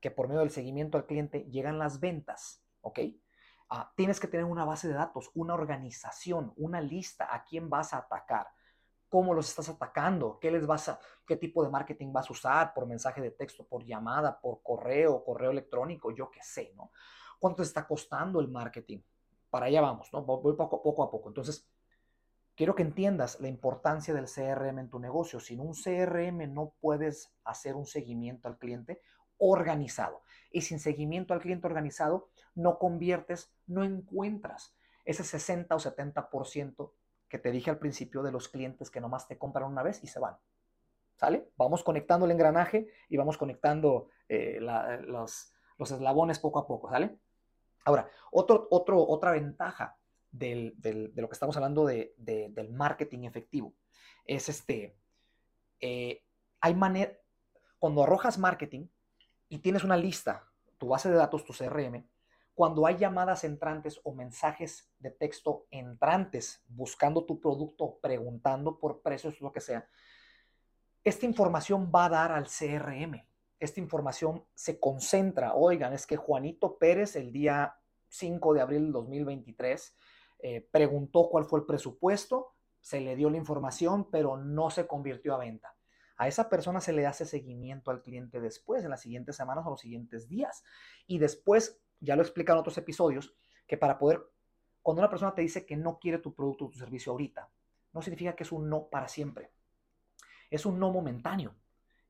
que 0.00 0.10
por 0.10 0.28
medio 0.28 0.40
del 0.40 0.50
seguimiento 0.50 0.98
al 0.98 1.06
cliente 1.06 1.46
llegan 1.50 1.78
las 1.78 2.00
ventas, 2.00 2.62
¿ok? 2.80 2.98
Ah, 3.70 3.92
tienes 3.96 4.20
que 4.20 4.26
tener 4.26 4.44
una 4.44 4.64
base 4.64 4.88
de 4.88 4.94
datos, 4.94 5.30
una 5.34 5.54
organización, 5.54 6.52
una 6.56 6.80
lista 6.80 7.34
a 7.34 7.44
quién 7.44 7.70
vas 7.70 7.94
a 7.94 7.98
atacar, 7.98 8.48
cómo 9.08 9.32
los 9.34 9.48
estás 9.48 9.68
atacando, 9.68 10.38
qué 10.40 10.50
les 10.50 10.66
vas 10.66 10.88
a, 10.88 10.98
qué 11.26 11.36
tipo 11.36 11.62
de 11.62 11.70
marketing 11.70 12.12
vas 12.12 12.28
a 12.28 12.32
usar, 12.32 12.74
por 12.74 12.86
mensaje 12.86 13.20
de 13.20 13.30
texto, 13.30 13.64
por 13.64 13.84
llamada, 13.84 14.40
por 14.40 14.62
correo, 14.62 15.24
correo 15.24 15.52
electrónico, 15.52 16.10
yo 16.10 16.30
qué 16.30 16.40
sé, 16.42 16.72
¿no? 16.74 16.90
¿Cuánto 17.38 17.58
te 17.58 17.62
está 17.62 17.86
costando 17.86 18.40
el 18.40 18.48
marketing? 18.48 19.00
Para 19.48 19.66
allá 19.66 19.80
vamos, 19.80 20.12
¿no? 20.12 20.22
Voy 20.22 20.54
poco, 20.54 20.82
poco 20.82 21.02
a 21.02 21.10
poco. 21.10 21.28
Entonces, 21.28 21.71
Quiero 22.62 22.76
que 22.76 22.84
entiendas 22.84 23.40
la 23.40 23.48
importancia 23.48 24.14
del 24.14 24.26
CRM 24.26 24.78
en 24.78 24.88
tu 24.88 25.00
negocio. 25.00 25.40
Sin 25.40 25.58
un 25.58 25.72
CRM 25.74 26.54
no 26.54 26.74
puedes 26.78 27.34
hacer 27.42 27.74
un 27.74 27.86
seguimiento 27.86 28.46
al 28.46 28.56
cliente 28.56 29.02
organizado. 29.38 30.22
Y 30.52 30.60
sin 30.60 30.78
seguimiento 30.78 31.34
al 31.34 31.40
cliente 31.40 31.66
organizado 31.66 32.28
no 32.54 32.78
conviertes, 32.78 33.52
no 33.66 33.82
encuentras 33.82 34.76
ese 35.04 35.24
60 35.24 35.74
o 35.74 35.80
70% 35.80 36.92
que 37.28 37.38
te 37.40 37.50
dije 37.50 37.68
al 37.68 37.80
principio 37.80 38.22
de 38.22 38.30
los 38.30 38.48
clientes 38.48 38.92
que 38.92 39.00
nomás 39.00 39.26
te 39.26 39.38
compran 39.38 39.68
una 39.68 39.82
vez 39.82 39.98
y 40.04 40.06
se 40.06 40.20
van. 40.20 40.36
¿Sale? 41.16 41.50
Vamos 41.56 41.82
conectando 41.82 42.26
el 42.26 42.30
engranaje 42.30 42.86
y 43.08 43.16
vamos 43.16 43.38
conectando 43.38 44.06
eh, 44.28 44.58
los, 44.60 45.52
los, 45.78 45.90
eslabones 45.90 46.38
poco 46.38 46.60
a 46.60 46.66
poco, 46.68 46.88
¿sale? 46.90 47.18
Ahora, 47.84 48.08
otro, 48.30 48.68
otro, 48.70 49.04
otra 49.04 49.32
ventaja 49.32 49.98
de 50.32 51.12
lo 51.14 51.28
que 51.28 51.34
estamos 51.34 51.56
hablando 51.56 51.86
de, 51.86 52.14
del 52.16 52.72
marketing 52.72 53.24
efectivo. 53.24 53.74
Es 54.24 54.48
este, 54.48 54.96
eh, 55.80 56.24
hay 56.60 56.74
manera, 56.74 57.12
cuando 57.78 58.02
arrojas 58.02 58.38
marketing 58.38 58.86
y 59.48 59.58
tienes 59.58 59.84
una 59.84 59.96
lista, 59.96 60.48
tu 60.78 60.88
base 60.88 61.10
de 61.10 61.16
datos, 61.16 61.44
tu 61.44 61.52
CRM, 61.52 62.04
cuando 62.54 62.86
hay 62.86 62.96
llamadas 62.96 63.44
entrantes 63.44 64.00
o 64.04 64.14
mensajes 64.14 64.90
de 64.98 65.10
texto 65.10 65.66
entrantes 65.70 66.62
buscando 66.68 67.24
tu 67.24 67.40
producto, 67.40 67.98
preguntando 68.00 68.78
por 68.78 69.00
precios, 69.02 69.40
lo 69.40 69.52
que 69.52 69.60
sea, 69.60 69.88
esta 71.04 71.26
información 71.26 71.90
va 71.94 72.06
a 72.06 72.10
dar 72.10 72.32
al 72.32 72.46
CRM. 72.46 73.26
Esta 73.58 73.80
información 73.80 74.44
se 74.54 74.78
concentra. 74.78 75.54
Oigan, 75.54 75.92
es 75.92 76.06
que 76.06 76.16
Juanito 76.16 76.78
Pérez 76.78 77.16
el 77.16 77.32
día 77.32 77.76
5 78.08 78.54
de 78.54 78.60
abril 78.60 78.82
del 78.84 78.92
2023 78.92 79.96
eh, 80.42 80.68
preguntó 80.72 81.28
cuál 81.30 81.44
fue 81.44 81.60
el 81.60 81.66
presupuesto, 81.66 82.54
se 82.80 83.00
le 83.00 83.14
dio 83.14 83.30
la 83.30 83.36
información, 83.36 84.10
pero 84.10 84.36
no 84.36 84.70
se 84.70 84.88
convirtió 84.88 85.34
a 85.34 85.38
venta. 85.38 85.76
A 86.16 86.26
esa 86.26 86.48
persona 86.48 86.80
se 86.80 86.92
le 86.92 87.06
hace 87.06 87.24
seguimiento 87.24 87.92
al 87.92 88.02
cliente 88.02 88.40
después, 88.40 88.82
en 88.82 88.90
las 88.90 89.00
siguientes 89.00 89.36
semanas 89.36 89.64
o 89.64 89.70
los 89.70 89.80
siguientes 89.80 90.28
días. 90.28 90.64
Y 91.06 91.18
después, 91.18 91.80
ya 92.00 92.16
lo 92.16 92.22
explican 92.22 92.58
otros 92.58 92.76
episodios, 92.76 93.34
que 93.68 93.76
para 93.76 93.98
poder, 93.98 94.20
cuando 94.82 95.00
una 95.00 95.10
persona 95.10 95.34
te 95.34 95.42
dice 95.42 95.64
que 95.64 95.76
no 95.76 96.00
quiere 96.00 96.18
tu 96.18 96.34
producto 96.34 96.66
o 96.66 96.70
tu 96.70 96.78
servicio 96.78 97.12
ahorita, 97.12 97.48
no 97.92 98.02
significa 98.02 98.34
que 98.34 98.42
es 98.42 98.50
un 98.50 98.68
no 98.68 98.88
para 98.88 99.06
siempre. 99.06 99.52
Es 100.50 100.66
un 100.66 100.78
no 100.78 100.90
momentáneo. 100.90 101.54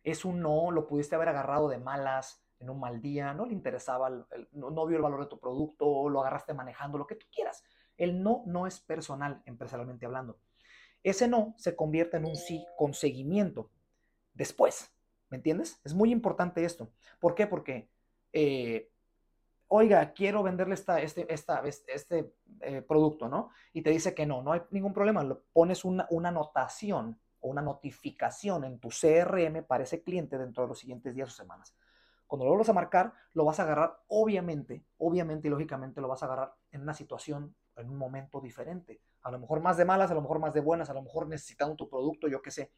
Es 0.03 0.25
un 0.25 0.41
no, 0.41 0.71
lo 0.71 0.87
pudiste 0.87 1.15
haber 1.15 1.29
agarrado 1.29 1.69
de 1.69 1.79
malas, 1.79 2.43
en 2.63 2.71
un 2.71 2.81
mal 2.81 3.03
día, 3.03 3.35
no 3.35 3.45
le 3.45 3.53
interesaba, 3.53 4.09
no, 4.53 4.87
vio 4.87 4.97
el 4.97 5.03
valor 5.03 5.21
de 5.21 5.27
tu 5.27 5.39
producto, 5.39 6.09
lo 6.09 6.21
agarraste 6.21 6.55
manejando, 6.55 6.97
lo 6.97 7.07
que 7.07 7.17
tú 7.17 7.27
quieras. 7.31 7.63
El 7.97 8.23
no 8.23 8.43
no 8.47 8.67
es 8.67 8.81
personal, 8.81 9.43
empresarialmente 9.47 10.07
hablando. 10.07 10.39
Ese 11.03 11.29
no 11.29 11.55
se 11.59 11.75
convierte 11.75 12.17
en 12.17 12.25
un 12.25 12.37
sí 12.37 12.65
con 12.77 12.95
seguimiento 12.95 13.71
después. 14.35 14.93
¿Me 15.31 15.37
entiendes? 15.37 15.81
Es 15.85 15.95
muy 15.95 16.13
importante 16.13 16.65
esto. 16.65 16.91
¿Por 17.19 17.35
qué? 17.35 17.47
Porque, 17.47 17.89
eh, 18.33 18.91
oiga, 19.69 20.13
quiero 20.13 20.43
venderle 20.43 20.75
esta, 20.75 21.01
este, 21.01 21.33
esta, 21.33 21.63
este 21.65 22.35
eh, 22.61 22.83
producto, 22.83 23.29
¿no? 23.29 23.51
Y 23.73 23.83
te 23.83 23.91
dice 23.91 24.15
que 24.15 24.27
no, 24.27 24.43
no 24.43 24.53
hay 24.53 24.61
ningún 24.71 24.93
problema. 24.93 25.27
Pones 25.53 25.85
una, 25.85 26.07
una 26.11 26.29
anotación 26.29 27.19
o 27.41 27.49
una 27.49 27.63
notificación 27.63 28.65
en 28.65 28.79
tu 28.79 28.91
CRM 28.91 29.65
para 29.65 29.85
ese 29.85 30.03
cliente 30.03 30.39
dentro 30.39 30.65
de 30.65 30.69
los 30.69 30.79
siguientes 30.79 31.15
días 31.15 31.31
o 31.31 31.33
semanas. 31.33 31.75
Cuando 32.27 32.45
lo 32.45 32.51
vuelvas 32.53 32.69
a 32.69 32.75
marcar, 32.75 33.13
lo 33.35 33.45
vas 33.45 33.59
a 33.61 33.65
agarrar, 33.65 34.01
obviamente, 34.09 34.85
obviamente 34.99 35.49
y 35.49 35.51
lógicamente 35.51 36.01
lo 36.01 36.09
vas 36.09 36.23
a 36.23 36.27
agarrar 36.27 36.55
en 36.71 36.83
una 36.83 36.95
situación, 36.95 37.55
en 37.77 37.91
un 37.91 37.97
momento 37.97 38.41
diferente. 38.41 39.01
A 39.23 39.31
lo 39.31 39.39
mejor 39.39 39.61
más 39.61 39.77
de 39.77 39.85
malas, 39.85 40.11
a 40.11 40.15
lo 40.15 40.23
mejor 40.23 40.39
más 40.39 40.55
de 40.55 40.61
buenas, 40.61 40.91
a 40.91 40.95
lo 40.95 41.03
mejor 41.03 41.29
necesitando 41.29 41.77
tu 41.77 41.89
producto, 41.89 42.29
yo 42.29 42.43
qué 42.43 42.51
sé. 42.51 42.73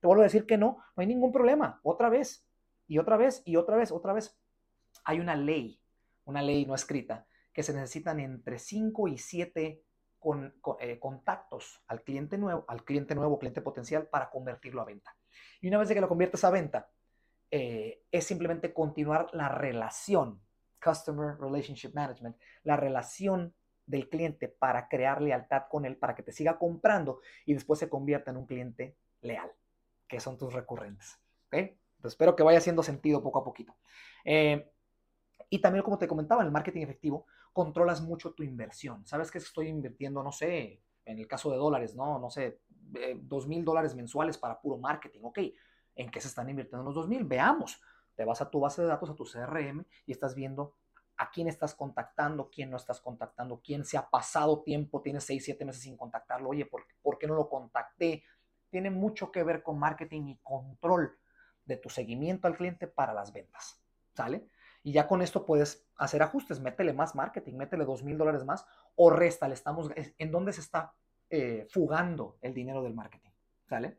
Te 0.00 0.06
vuelvo 0.06 0.22
a 0.22 0.24
decir 0.24 0.46
que 0.46 0.58
no, 0.58 0.78
no 0.96 1.00
hay 1.00 1.06
ningún 1.06 1.32
problema. 1.32 1.80
Otra 1.82 2.08
vez, 2.08 2.46
y 2.86 2.98
otra 2.98 3.16
vez, 3.16 3.42
y 3.44 3.56
otra 3.56 3.76
vez, 3.76 3.92
otra 3.92 4.12
vez. 4.12 4.36
Hay 5.04 5.20
una 5.20 5.36
ley, 5.36 5.80
una 6.24 6.42
ley 6.42 6.66
no 6.66 6.74
escrita, 6.74 7.26
que 7.52 7.62
se 7.62 7.72
necesitan 7.72 8.18
entre 8.20 8.58
5 8.58 9.08
y 9.08 9.18
7 9.18 9.84
con, 10.18 10.54
eh, 10.80 10.98
contactos 10.98 11.82
al 11.86 12.02
cliente 12.02 12.36
nuevo, 12.38 12.64
al 12.68 12.84
cliente 12.84 13.14
nuevo, 13.14 13.38
cliente 13.38 13.60
potencial, 13.60 14.08
para 14.08 14.30
convertirlo 14.30 14.82
a 14.82 14.84
venta. 14.84 15.16
Y 15.60 15.68
una 15.68 15.78
vez 15.78 15.88
que 15.88 16.00
lo 16.00 16.08
conviertes 16.08 16.44
a 16.44 16.50
venta, 16.50 16.90
eh, 17.50 18.02
es 18.10 18.24
simplemente 18.24 18.72
continuar 18.72 19.28
la 19.32 19.48
relación, 19.48 20.40
Customer 20.82 21.36
Relationship 21.38 21.92
Management, 21.94 22.36
la 22.62 22.76
relación 22.76 23.54
del 23.90 24.08
cliente 24.08 24.48
para 24.48 24.88
crear 24.88 25.20
lealtad 25.20 25.64
con 25.68 25.84
él, 25.84 25.96
para 25.96 26.14
que 26.14 26.22
te 26.22 26.32
siga 26.32 26.58
comprando 26.58 27.20
y 27.44 27.54
después 27.54 27.78
se 27.80 27.88
convierta 27.88 28.30
en 28.30 28.36
un 28.36 28.46
cliente 28.46 28.96
leal, 29.20 29.50
que 30.08 30.20
son 30.20 30.38
tus 30.38 30.52
recurrentes. 30.52 31.18
¿okay? 31.46 31.76
espero 32.04 32.34
que 32.34 32.42
vaya 32.42 32.58
haciendo 32.58 32.82
sentido 32.82 33.22
poco 33.22 33.40
a 33.40 33.44
poquito. 33.44 33.76
Eh, 34.24 34.70
y 35.50 35.58
también, 35.58 35.82
como 35.82 35.98
te 35.98 36.06
comentaba, 36.06 36.42
en 36.42 36.46
el 36.46 36.52
marketing 36.52 36.82
efectivo, 36.82 37.26
controlas 37.52 38.00
mucho 38.00 38.32
tu 38.32 38.42
inversión. 38.42 39.04
Sabes 39.06 39.30
que 39.30 39.38
estoy 39.38 39.68
invirtiendo, 39.68 40.22
no 40.22 40.32
sé, 40.32 40.80
en 41.04 41.18
el 41.18 41.26
caso 41.26 41.50
de 41.50 41.56
dólares, 41.56 41.96
no, 41.96 42.18
no 42.18 42.30
sé, 42.30 42.60
eh, 42.94 43.18
dos 43.20 43.48
mil 43.48 43.64
dólares 43.64 43.94
mensuales 43.94 44.38
para 44.38 44.60
puro 44.60 44.78
marketing. 44.78 45.20
Ok, 45.24 45.38
en 45.96 46.10
qué 46.10 46.20
se 46.20 46.28
están 46.28 46.48
invirtiendo 46.48 46.84
los 46.84 46.94
2000. 46.94 47.24
Veamos, 47.24 47.82
te 48.14 48.24
vas 48.24 48.40
a 48.40 48.48
tu 48.48 48.60
base 48.60 48.82
de 48.82 48.88
datos, 48.88 49.10
a 49.10 49.14
tu 49.14 49.24
CRM 49.24 49.84
y 50.06 50.12
estás 50.12 50.34
viendo 50.34 50.76
a 51.20 51.30
quién 51.30 51.48
estás 51.48 51.74
contactando, 51.74 52.48
quién 52.48 52.70
no 52.70 52.78
estás 52.78 52.98
contactando, 52.98 53.60
quién 53.62 53.84
se 53.84 53.98
ha 53.98 54.08
pasado 54.08 54.62
tiempo, 54.62 55.02
tienes 55.02 55.24
6, 55.24 55.44
7 55.44 55.66
meses 55.66 55.82
sin 55.82 55.94
contactarlo, 55.94 56.48
oye, 56.48 56.64
¿por, 56.64 56.86
¿por 57.02 57.18
qué 57.18 57.26
no 57.26 57.34
lo 57.34 57.46
contacté? 57.50 58.24
Tiene 58.70 58.90
mucho 58.90 59.30
que 59.30 59.42
ver 59.42 59.62
con 59.62 59.78
marketing 59.78 60.28
y 60.28 60.38
control 60.38 61.18
de 61.66 61.76
tu 61.76 61.90
seguimiento 61.90 62.48
al 62.48 62.56
cliente 62.56 62.86
para 62.86 63.12
las 63.12 63.34
ventas, 63.34 63.82
¿sale? 64.14 64.48
Y 64.82 64.92
ya 64.92 65.06
con 65.06 65.20
esto 65.20 65.44
puedes 65.44 65.86
hacer 65.96 66.22
ajustes, 66.22 66.58
métele 66.58 66.94
más 66.94 67.14
marketing, 67.14 67.52
métele 67.52 67.84
dos 67.84 68.02
mil 68.02 68.16
dólares 68.16 68.46
más 68.46 68.64
o 68.96 69.10
resta, 69.10 69.46
le 69.46 69.52
estamos, 69.52 69.90
en 69.94 70.30
dónde 70.30 70.54
se 70.54 70.62
está 70.62 70.94
eh, 71.28 71.66
fugando 71.68 72.38
el 72.40 72.54
dinero 72.54 72.82
del 72.82 72.94
marketing, 72.94 73.30
¿sale? 73.68 73.98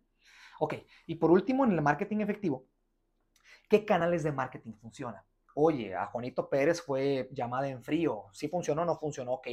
Ok, 0.59 0.73
y 1.05 1.15
por 1.15 1.29
último, 1.29 1.65
en 1.65 1.73
el 1.73 1.83
marketing 1.83 2.21
efectivo, 2.21 2.65
¿qué 3.69 3.85
canales 3.85 4.23
de 4.23 4.31
marketing 4.31 4.73
funcionan? 4.73 5.21
Oye, 5.55 5.95
a 5.95 6.05
Juanito 6.07 6.49
Pérez 6.49 6.81
fue 6.81 7.29
llamada 7.31 7.67
en 7.67 7.83
frío. 7.83 8.25
¿Sí 8.31 8.47
funcionó 8.47 8.83
o 8.83 8.85
no 8.85 8.95
funcionó? 8.97 9.33
Ok, 9.33 9.47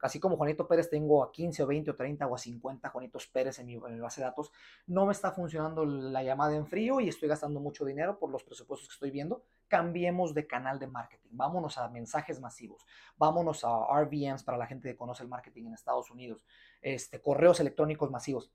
así 0.00 0.18
como 0.18 0.36
Juanito 0.36 0.66
Pérez 0.66 0.90
tengo 0.90 1.22
a 1.22 1.30
15 1.30 1.62
o 1.62 1.66
20 1.66 1.90
o 1.92 1.96
30 1.96 2.26
o 2.26 2.34
a 2.34 2.38
50 2.38 2.88
Juanitos 2.88 3.26
Pérez 3.28 3.58
en 3.58 3.66
mi, 3.66 3.74
en 3.74 3.94
mi, 3.94 4.00
base 4.00 4.20
de 4.20 4.26
datos, 4.26 4.50
no 4.86 5.06
me 5.06 5.12
está 5.12 5.32
funcionando 5.32 5.84
la 5.84 6.22
llamada 6.22 6.54
en 6.56 6.66
frío 6.66 7.00
y 7.00 7.08
estoy 7.08 7.28
gastando 7.28 7.60
mucho 7.60 7.84
dinero 7.84 8.18
por 8.18 8.30
los 8.30 8.42
presupuestos 8.42 8.88
que 8.88 8.94
estoy 8.94 9.10
viendo. 9.10 9.44
Cambiemos 9.68 10.34
de 10.34 10.46
canal 10.46 10.78
de 10.78 10.86
marketing. 10.86 11.30
Vámonos 11.32 11.78
a 11.78 11.88
mensajes 11.88 12.40
masivos. 12.40 12.84
Vámonos 13.16 13.64
a 13.64 13.86
RVMs 14.00 14.42
para 14.42 14.58
la 14.58 14.66
gente 14.66 14.88
que 14.88 14.96
conoce 14.96 15.22
el 15.22 15.28
marketing 15.28 15.66
en 15.66 15.74
Estados 15.74 16.10
Unidos. 16.10 16.44
Este, 16.82 17.20
correos 17.20 17.60
electrónicos 17.60 18.10
masivos. 18.10 18.50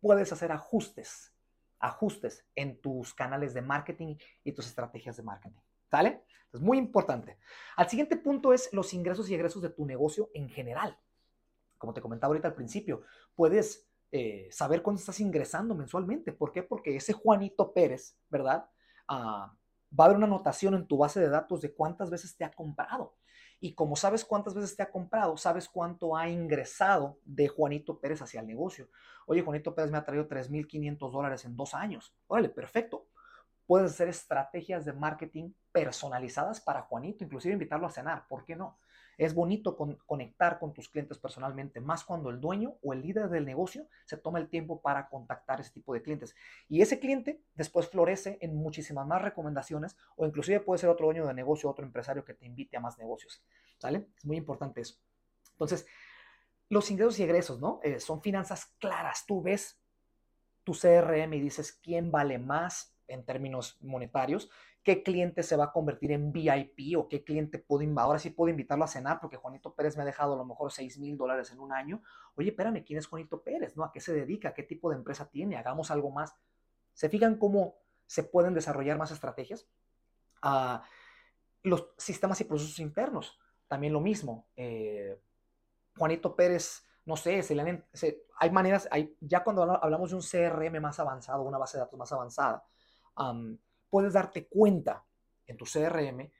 Puedes 0.00 0.32
hacer 0.32 0.52
ajustes 0.52 1.34
ajustes 1.84 2.44
en 2.54 2.80
tus 2.80 3.12
canales 3.14 3.52
de 3.52 3.60
marketing 3.62 4.16
y 4.42 4.52
tus 4.52 4.66
estrategias 4.66 5.16
de 5.16 5.22
marketing. 5.22 5.60
Es 6.52 6.60
muy 6.60 6.78
importante. 6.78 7.38
Al 7.76 7.88
siguiente 7.88 8.16
punto 8.16 8.52
es 8.52 8.72
los 8.72 8.94
ingresos 8.94 9.28
y 9.28 9.34
egresos 9.34 9.62
de 9.62 9.70
tu 9.70 9.84
negocio 9.84 10.30
en 10.34 10.48
general. 10.48 10.98
Como 11.78 11.92
te 11.92 12.00
comentaba 12.00 12.30
ahorita 12.30 12.48
al 12.48 12.54
principio, 12.54 13.02
puedes 13.34 13.88
eh, 14.12 14.48
saber 14.52 14.82
cuánto 14.82 15.00
estás 15.00 15.18
ingresando 15.18 15.74
mensualmente. 15.74 16.32
¿Por 16.32 16.52
qué? 16.52 16.62
Porque 16.62 16.96
ese 16.96 17.12
Juanito 17.12 17.72
Pérez, 17.72 18.16
¿verdad? 18.30 18.70
Ah, 19.08 19.52
va 19.98 20.04
a 20.04 20.06
haber 20.06 20.16
una 20.16 20.26
anotación 20.26 20.74
en 20.74 20.86
tu 20.86 20.96
base 20.96 21.20
de 21.20 21.28
datos 21.28 21.60
de 21.60 21.74
cuántas 21.74 22.10
veces 22.10 22.36
te 22.36 22.44
ha 22.44 22.52
comprado. 22.52 23.16
Y 23.60 23.74
como 23.74 23.96
sabes 23.96 24.24
cuántas 24.24 24.54
veces 24.54 24.76
te 24.76 24.82
ha 24.82 24.90
comprado, 24.90 25.36
sabes 25.36 25.68
cuánto 25.68 26.16
ha 26.16 26.28
ingresado 26.28 27.18
de 27.24 27.48
Juanito 27.48 27.98
Pérez 27.98 28.20
hacia 28.22 28.40
el 28.40 28.46
negocio. 28.46 28.88
Oye, 29.26 29.42
Juanito 29.42 29.74
Pérez 29.74 29.90
me 29.90 29.98
ha 29.98 30.04
traído 30.04 30.28
3.500 30.28 31.10
dólares 31.10 31.44
en 31.44 31.56
dos 31.56 31.74
años. 31.74 32.14
Órale, 32.26 32.50
perfecto. 32.50 33.08
Puedes 33.66 33.92
hacer 33.92 34.08
estrategias 34.08 34.84
de 34.84 34.92
marketing 34.92 35.52
personalizadas 35.72 36.60
para 36.60 36.82
Juanito, 36.82 37.24
inclusive 37.24 37.54
invitarlo 37.54 37.86
a 37.86 37.90
cenar. 37.90 38.26
¿Por 38.28 38.44
qué 38.44 38.56
no? 38.56 38.78
Es 39.16 39.34
bonito 39.34 39.76
conectar 40.06 40.58
con 40.58 40.72
tus 40.72 40.88
clientes 40.88 41.18
personalmente, 41.18 41.80
más 41.80 42.04
cuando 42.04 42.30
el 42.30 42.40
dueño 42.40 42.76
o 42.82 42.92
el 42.92 43.02
líder 43.02 43.28
del 43.28 43.46
negocio 43.46 43.86
se 44.04 44.16
toma 44.16 44.38
el 44.38 44.48
tiempo 44.48 44.80
para 44.80 45.08
contactar 45.08 45.60
ese 45.60 45.70
tipo 45.70 45.94
de 45.94 46.02
clientes. 46.02 46.34
Y 46.68 46.82
ese 46.82 46.98
cliente 46.98 47.40
después 47.54 47.88
florece 47.88 48.38
en 48.40 48.56
muchísimas 48.56 49.06
más 49.06 49.22
recomendaciones 49.22 49.96
o 50.16 50.26
inclusive 50.26 50.60
puede 50.60 50.78
ser 50.78 50.90
otro 50.90 51.06
dueño 51.06 51.26
de 51.26 51.34
negocio, 51.34 51.70
otro 51.70 51.84
empresario 51.84 52.24
que 52.24 52.34
te 52.34 52.46
invite 52.46 52.76
a 52.76 52.80
más 52.80 52.98
negocios. 52.98 53.44
¿Sale? 53.78 54.08
Es 54.16 54.24
muy 54.24 54.36
importante 54.36 54.80
eso. 54.80 54.96
Entonces, 55.52 55.86
los 56.68 56.90
ingresos 56.90 57.18
y 57.18 57.22
egresos, 57.22 57.60
¿no? 57.60 57.80
Eh, 57.82 58.00
son 58.00 58.20
finanzas 58.20 58.66
claras. 58.78 59.24
Tú 59.26 59.42
ves 59.42 59.80
tu 60.64 60.72
CRM 60.72 61.34
y 61.34 61.40
dices 61.40 61.72
quién 61.72 62.10
vale 62.10 62.38
más 62.38 62.93
en 63.08 63.24
términos 63.24 63.78
monetarios 63.80 64.50
qué 64.84 65.02
cliente 65.02 65.42
se 65.42 65.56
va 65.56 65.64
a 65.64 65.72
convertir 65.72 66.12
en 66.12 66.30
VIP 66.30 66.96
o 66.98 67.08
qué 67.08 67.24
cliente 67.24 67.58
puedo, 67.58 67.88
ahora 67.98 68.18
sí 68.18 68.30
puedo 68.30 68.50
invitarlo 68.50 68.84
a 68.84 68.88
cenar 68.88 69.18
porque 69.18 69.38
Juanito 69.38 69.74
Pérez 69.74 69.96
me 69.96 70.02
ha 70.02 70.06
dejado 70.06 70.34
a 70.34 70.36
lo 70.36 70.44
mejor 70.44 70.70
6 70.70 70.98
mil 70.98 71.16
dólares 71.16 71.50
en 71.50 71.58
un 71.58 71.72
año. 71.72 72.02
Oye, 72.36 72.50
espérame, 72.50 72.84
¿quién 72.84 72.98
es 72.98 73.06
Juanito 73.06 73.42
Pérez? 73.42 73.76
¿No? 73.76 73.84
¿A 73.84 73.90
qué 73.90 74.00
se 74.00 74.12
dedica? 74.12 74.52
¿Qué 74.52 74.62
tipo 74.62 74.90
de 74.90 74.96
empresa 74.96 75.30
tiene? 75.30 75.56
Hagamos 75.56 75.90
algo 75.90 76.10
más. 76.10 76.36
¿Se 76.92 77.08
fijan 77.08 77.38
cómo 77.38 77.76
se 78.06 78.24
pueden 78.24 78.52
desarrollar 78.52 78.98
más 78.98 79.10
estrategias? 79.10 79.66
Ah, 80.42 80.84
los 81.62 81.88
sistemas 81.96 82.38
y 82.42 82.44
procesos 82.44 82.78
internos, 82.78 83.38
también 83.66 83.94
lo 83.94 84.00
mismo. 84.00 84.46
Eh, 84.54 85.18
Juanito 85.96 86.36
Pérez, 86.36 86.84
no 87.06 87.16
sé, 87.16 87.42
se 87.42 87.54
le 87.54 87.84
hay 88.38 88.50
maneras, 88.50 88.86
hay, 88.90 89.16
ya 89.20 89.42
cuando 89.42 89.62
hablamos 89.62 90.10
de 90.10 90.16
un 90.16 90.22
CRM 90.22 90.78
más 90.80 91.00
avanzado, 91.00 91.42
una 91.42 91.56
base 91.56 91.78
de 91.78 91.84
datos 91.84 91.98
más 91.98 92.12
avanzada, 92.12 92.66
puedes 93.90 94.12
darte 94.12 94.46
cuenta 94.48 95.04
en 95.46 95.56
tu 95.56 95.64
CRM 95.64 96.30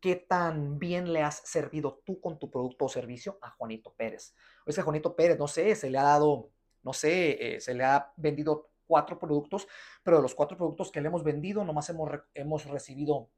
qué 0.00 0.16
tan 0.16 0.78
bien 0.80 1.12
le 1.12 1.22
has 1.22 1.36
servido 1.44 2.02
tú 2.04 2.20
con 2.20 2.38
tu 2.38 2.50
producto 2.50 2.86
o 2.86 2.88
servicio 2.88 3.38
a 3.40 3.50
Juanito 3.50 3.94
Pérez. 3.94 4.34
O 4.66 4.70
ese 4.70 4.82
Juanito 4.82 5.14
Pérez, 5.14 5.38
no 5.38 5.46
sé, 5.46 5.76
se 5.76 5.90
le 5.90 5.98
ha 5.98 6.02
dado, 6.02 6.50
no 6.82 6.92
sé, 6.92 7.56
eh, 7.56 7.60
se 7.60 7.72
le 7.72 7.84
ha 7.84 8.12
vendido 8.16 8.70
cuatro 8.84 9.18
productos, 9.18 9.68
pero 10.02 10.16
de 10.16 10.22
los 10.22 10.34
cuatro 10.34 10.56
productos 10.56 10.90
que 10.90 11.00
le 11.00 11.06
hemos 11.06 11.22
vendido, 11.22 11.64
nomás 11.64 11.88
hemos, 11.88 12.10
hemos 12.34 12.66
recibido 12.66 13.30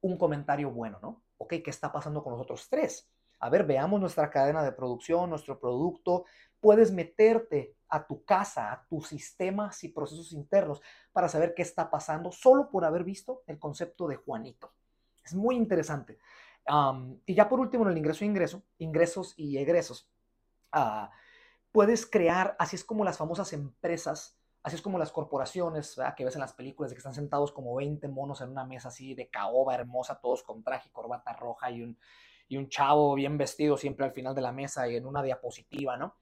un 0.00 0.16
comentario 0.16 0.70
bueno, 0.70 0.98
¿no? 1.02 1.22
Ok, 1.36 1.56
¿qué 1.62 1.70
está 1.70 1.92
pasando 1.92 2.22
con 2.22 2.32
los 2.32 2.40
otros 2.40 2.68
tres? 2.70 3.10
A 3.40 3.50
ver, 3.50 3.64
veamos 3.64 4.00
nuestra 4.00 4.30
cadena 4.30 4.62
de 4.62 4.72
producción, 4.72 5.30
nuestro 5.30 5.58
producto. 5.58 6.24
Puedes 6.60 6.92
meterte 6.92 7.76
a 7.88 8.06
tu 8.06 8.24
casa, 8.24 8.72
a 8.72 8.86
tus 8.86 9.08
sistemas 9.08 9.82
y 9.84 9.88
procesos 9.88 10.32
internos 10.32 10.82
para 11.12 11.28
saber 11.28 11.54
qué 11.54 11.62
está 11.62 11.90
pasando 11.90 12.32
solo 12.32 12.70
por 12.70 12.84
haber 12.84 13.04
visto 13.04 13.42
el 13.46 13.58
concepto 13.58 14.08
de 14.08 14.16
Juanito. 14.16 14.72
Es 15.24 15.34
muy 15.34 15.56
interesante. 15.56 16.18
y 17.26 17.34
ya 17.34 17.48
por 17.48 17.60
último, 17.60 17.84
en 17.84 17.92
el 17.92 17.98
ingreso 17.98 18.24
e 18.24 18.26
ingreso, 18.26 18.62
ingresos 18.78 19.34
y 19.36 19.56
egresos, 19.56 20.10
ah, 20.72 21.10
puedes 21.72 22.04
crear, 22.04 22.56
así 22.58 22.76
es 22.76 22.84
como 22.84 23.04
las 23.04 23.16
famosas 23.16 23.52
empresas, 23.54 24.38
así 24.62 24.76
es 24.76 24.82
como 24.82 24.98
las 24.98 25.12
corporaciones 25.12 25.96
que 26.16 26.24
ves 26.24 26.34
en 26.34 26.42
las 26.42 26.52
películas 26.52 26.90
de 26.90 26.96
que 26.96 26.98
están 26.98 27.14
sentados 27.14 27.52
como 27.52 27.74
20 27.74 28.06
monos 28.08 28.42
en 28.42 28.50
una 28.50 28.64
mesa 28.64 28.88
así 28.88 29.14
de 29.14 29.30
caoba 29.30 29.74
hermosa, 29.74 30.20
todos 30.20 30.42
con 30.42 30.62
traje, 30.62 30.90
corbata 30.90 31.32
roja 31.32 31.70
y 31.70 31.82
un, 31.82 31.98
y 32.48 32.56
un 32.56 32.68
chavo 32.68 33.14
bien 33.14 33.36
vestido 33.36 33.76
siempre 33.76 34.06
al 34.06 34.12
final 34.12 34.34
de 34.34 34.40
la 34.40 34.52
mesa 34.52 34.88
y 34.88 34.96
en 34.96 35.06
una 35.06 35.22
diapositiva, 35.22 35.96
¿no? 35.96 36.16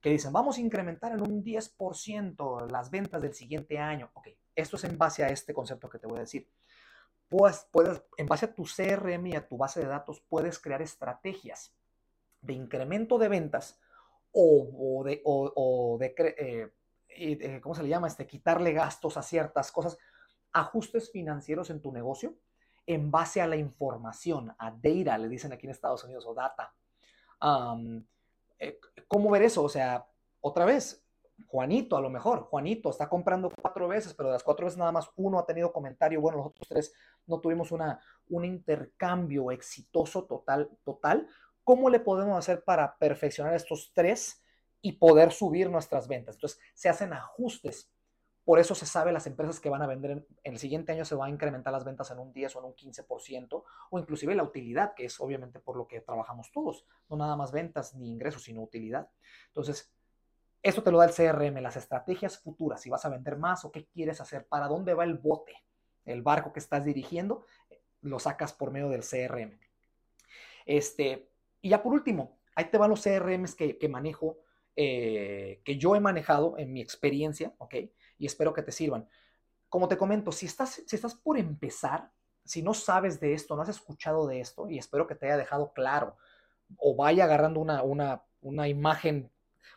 Que 0.00 0.10
dicen, 0.10 0.32
vamos 0.32 0.56
a 0.56 0.60
incrementar 0.60 1.12
en 1.12 1.20
un 1.20 1.42
10% 1.42 2.70
las 2.70 2.90
ventas 2.90 3.20
del 3.20 3.34
siguiente 3.34 3.78
año. 3.78 4.10
Ok, 4.14 4.28
esto 4.54 4.76
es 4.76 4.84
en 4.84 4.96
base 4.96 5.24
a 5.24 5.28
este 5.28 5.52
concepto 5.52 5.88
que 5.88 5.98
te 5.98 6.06
voy 6.06 6.18
a 6.18 6.22
decir. 6.22 6.48
puedes, 7.28 7.66
puedes, 7.70 8.02
en 8.16 8.26
base 8.26 8.46
a 8.46 8.54
tu 8.54 8.64
CRM 8.64 9.26
y 9.26 9.36
a 9.36 9.46
tu 9.46 9.56
base 9.56 9.80
de 9.80 9.86
datos, 9.86 10.20
puedes 10.28 10.58
crear 10.58 10.82
estrategias 10.82 11.74
de 12.40 12.54
incremento 12.54 13.18
de 13.18 13.28
ventas 13.28 13.78
o, 14.32 15.02
de, 15.04 15.20
o, 15.24 15.96
de 15.98 16.14
eh, 16.38 16.70
eh, 17.08 17.60
¿cómo 17.60 17.74
se 17.74 17.82
le 17.82 17.88
llama? 17.88 18.06
Este, 18.06 18.26
quitarle 18.26 18.72
gastos 18.72 19.16
a 19.16 19.22
ciertas 19.22 19.72
cosas, 19.72 19.98
ajustes 20.52 21.10
financieros 21.10 21.70
en 21.70 21.80
tu 21.80 21.92
negocio 21.92 22.34
en 22.94 23.08
base 23.08 23.40
a 23.40 23.46
la 23.46 23.54
información, 23.54 24.52
a 24.58 24.72
data, 24.72 25.16
le 25.16 25.28
dicen 25.28 25.52
aquí 25.52 25.66
en 25.66 25.70
Estados 25.70 26.02
Unidos, 26.02 26.26
o 26.26 26.34
data. 26.34 26.74
Eh, 28.58 28.80
¿Cómo 29.06 29.30
ver 29.30 29.42
eso? 29.42 29.62
O 29.62 29.68
sea, 29.68 30.04
otra 30.40 30.64
vez, 30.64 31.06
Juanito, 31.46 31.96
a 31.96 32.00
lo 32.00 32.10
mejor, 32.10 32.42
Juanito 32.42 32.90
está 32.90 33.08
comprando 33.08 33.48
cuatro 33.48 33.86
veces, 33.86 34.12
pero 34.12 34.30
de 34.30 34.32
las 34.34 34.42
cuatro 34.42 34.64
veces 34.64 34.76
nada 34.76 34.90
más 34.90 35.08
uno 35.14 35.38
ha 35.38 35.46
tenido 35.46 35.72
comentario, 35.72 36.20
bueno, 36.20 36.38
los 36.38 36.48
otros 36.48 36.68
tres 36.68 36.92
no 37.26 37.40
tuvimos 37.40 37.70
una, 37.70 38.00
un 38.28 38.44
intercambio 38.44 39.52
exitoso 39.52 40.24
total, 40.24 40.68
total. 40.82 41.28
¿Cómo 41.62 41.90
le 41.90 42.00
podemos 42.00 42.36
hacer 42.36 42.64
para 42.64 42.98
perfeccionar 42.98 43.54
estos 43.54 43.92
tres 43.94 44.42
y 44.82 44.92
poder 44.92 45.30
subir 45.30 45.70
nuestras 45.70 46.08
ventas? 46.08 46.34
Entonces, 46.34 46.58
se 46.74 46.88
hacen 46.88 47.12
ajustes. 47.12 47.88
Por 48.44 48.58
eso 48.58 48.74
se 48.74 48.86
sabe 48.86 49.12
las 49.12 49.26
empresas 49.26 49.60
que 49.60 49.68
van 49.68 49.82
a 49.82 49.86
vender 49.86 50.10
en, 50.10 50.26
el 50.44 50.58
siguiente 50.58 50.92
año 50.92 51.04
se 51.04 51.14
va 51.14 51.26
a 51.26 51.30
incrementar 51.30 51.72
las 51.72 51.84
ventas 51.84 52.10
en 52.10 52.18
un 52.18 52.32
10 52.32 52.56
o 52.56 52.58
en 52.60 52.64
un 52.66 52.74
15%, 52.74 53.64
o 53.90 53.98
inclusive 53.98 54.34
la 54.34 54.42
utilidad, 54.42 54.94
que 54.94 55.04
es 55.04 55.20
obviamente 55.20 55.60
por 55.60 55.76
lo 55.76 55.86
que 55.86 56.00
trabajamos 56.00 56.50
todos, 56.52 56.86
no 57.08 57.16
nada 57.16 57.36
más 57.36 57.52
ventas 57.52 57.94
ni 57.94 58.10
ingresos, 58.10 58.42
sino 58.42 58.62
utilidad. 58.62 59.08
Entonces, 59.48 59.92
eso 60.62 60.82
te 60.82 60.90
lo 60.90 60.98
da 60.98 61.06
el 61.06 61.14
CRM, 61.14 61.60
las 61.62 61.76
estrategias 61.76 62.38
futuras, 62.38 62.80
si 62.80 62.90
vas 62.90 63.04
a 63.04 63.08
vender 63.08 63.36
más 63.36 63.64
o 63.64 63.72
qué 63.72 63.86
quieres 63.86 64.20
hacer, 64.20 64.46
para 64.46 64.68
dónde 64.68 64.94
va 64.94 65.04
el 65.04 65.14
bote, 65.14 65.54
el 66.04 66.22
barco 66.22 66.52
que 66.52 66.60
estás 66.60 66.84
dirigiendo, 66.84 67.46
lo 68.02 68.18
sacas 68.18 68.52
por 68.52 68.70
medio 68.70 68.88
del 68.88 69.02
CRM. 69.02 69.58
Este, 70.66 71.30
y 71.62 71.70
ya 71.70 71.82
por 71.82 71.92
último, 71.92 72.38
ahí 72.54 72.66
te 72.66 72.78
van 72.78 72.90
los 72.90 73.02
CRMs 73.02 73.54
que, 73.54 73.88
manejo, 73.88 74.38
eh, 74.76 75.60
que 75.64 75.76
yo 75.76 75.96
he 75.96 76.00
manejado 76.00 76.58
en 76.58 76.72
mi 76.72 76.80
experiencia, 76.80 77.54
¿ok? 77.58 77.74
Y 78.20 78.26
espero 78.26 78.54
que 78.54 78.62
te 78.62 78.70
sirvan. 78.70 79.08
Como 79.68 79.88
te 79.88 79.98
comento, 79.98 80.30
si 80.30 80.46
estás, 80.46 80.82
si 80.86 80.94
estás 80.94 81.16
por 81.16 81.36
empezar, 81.36 82.12
si 82.44 82.62
no 82.62 82.72
sabes 82.74 83.18
de 83.18 83.34
esto, 83.34 83.56
no 83.56 83.62
has 83.62 83.68
escuchado 83.68 84.28
de 84.28 84.40
esto, 84.40 84.70
y 84.70 84.78
espero 84.78 85.08
que 85.08 85.16
te 85.16 85.26
haya 85.26 85.36
dejado 85.36 85.72
claro, 85.72 86.16
o 86.76 86.94
vaya 86.94 87.24
agarrando 87.24 87.58
una, 87.58 87.82
una, 87.82 88.22
una 88.40 88.68
imagen 88.68 89.32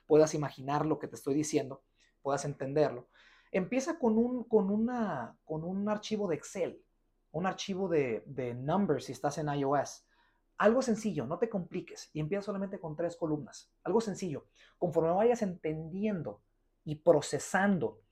puedas 0.05 0.33
imaginar 0.33 0.85
lo 0.85 0.99
que 0.99 1.07
te 1.07 1.15
estoy 1.15 1.33
diciendo, 1.33 1.81
puedas 2.21 2.45
entenderlo. 2.45 3.07
Empieza 3.51 3.97
con 3.97 4.17
un, 4.17 4.43
con 4.43 4.69
una, 4.69 5.37
con 5.43 5.63
un 5.63 5.87
archivo 5.89 6.27
de 6.27 6.35
Excel, 6.35 6.83
un 7.31 7.45
archivo 7.45 7.87
de, 7.87 8.23
de 8.25 8.53
numbers 8.53 9.05
si 9.05 9.11
estás 9.11 9.37
en 9.37 9.49
iOS. 9.49 10.05
Algo 10.57 10.81
sencillo, 10.81 11.25
no 11.25 11.39
te 11.39 11.49
compliques 11.49 12.09
y 12.13 12.19
empieza 12.19 12.43
solamente 12.43 12.79
con 12.79 12.95
tres 12.95 13.15
columnas. 13.15 13.71
Algo 13.83 14.01
sencillo. 14.01 14.45
Conforme 14.77 15.11
vayas 15.11 15.41
entendiendo 15.41 16.41
y 16.85 16.95
procesando 16.95 18.02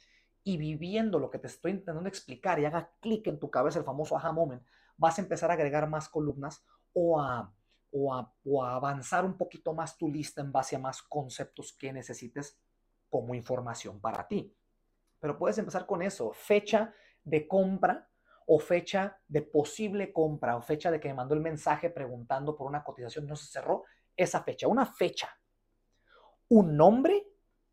y 0.44 0.58
viviendo 0.58 1.20
lo 1.20 1.30
que 1.30 1.40
te 1.40 1.48
estoy 1.48 1.72
intentando 1.72 2.08
explicar 2.08 2.60
y 2.60 2.66
haga 2.66 2.92
clic 3.00 3.28
en 3.28 3.40
tu 3.40 3.50
cabeza 3.50 3.80
el 3.80 3.86
famoso 3.86 4.18
aha 4.18 4.32
moment, 4.32 4.64
vas 4.98 5.18
a 5.18 5.22
empezar 5.22 5.52
a 5.52 5.54
agregar 5.54 5.88
más 5.88 6.10
columnas 6.10 6.64
o 6.94 7.20
a 7.20 7.54
o 7.92 8.64
a, 8.64 8.76
avanzar 8.76 9.26
un 9.26 9.38
poquito 9.38 9.74
más 9.74 9.98
tu 9.98 10.10
lista 10.10 10.42
en 10.42 10.52
base 10.52 10.76
a 10.76 10.80
más 10.80 11.02
conceptos 11.02 11.74
que 11.74 11.92
necesites 11.92 12.58
como 13.10 13.36
información 13.36 14.00
para 14.00 14.28
ti. 14.28 14.56
Pero 15.20 15.38
puedes 15.38 15.58
empezar 15.58 15.86
con 15.86 16.02
eso, 16.02 16.32
fecha 16.32 16.94
de 17.24 17.48
compra 17.48 18.08
o 18.48 18.60
fecha 18.60 19.20
de 19.28 19.42
posible 19.42 20.12
compra 20.12 20.56
o 20.56 20.62
fecha 20.62 20.90
de 20.90 21.00
que 21.00 21.10
me 21.10 21.16
mandó 21.16 21.36
el 21.36 21.42
mensaje 21.42 21.90
preguntando 21.90 22.56
por 22.56 22.68
una 22.68 22.84
cotización 22.84 23.28
no 23.28 23.36
se 23.36 23.52
cerró, 23.52 23.84
esa 24.16 24.42
fecha, 24.42 24.68
una 24.68 24.86
fecha, 24.86 25.30
un 26.50 26.76
nombre 26.76 27.28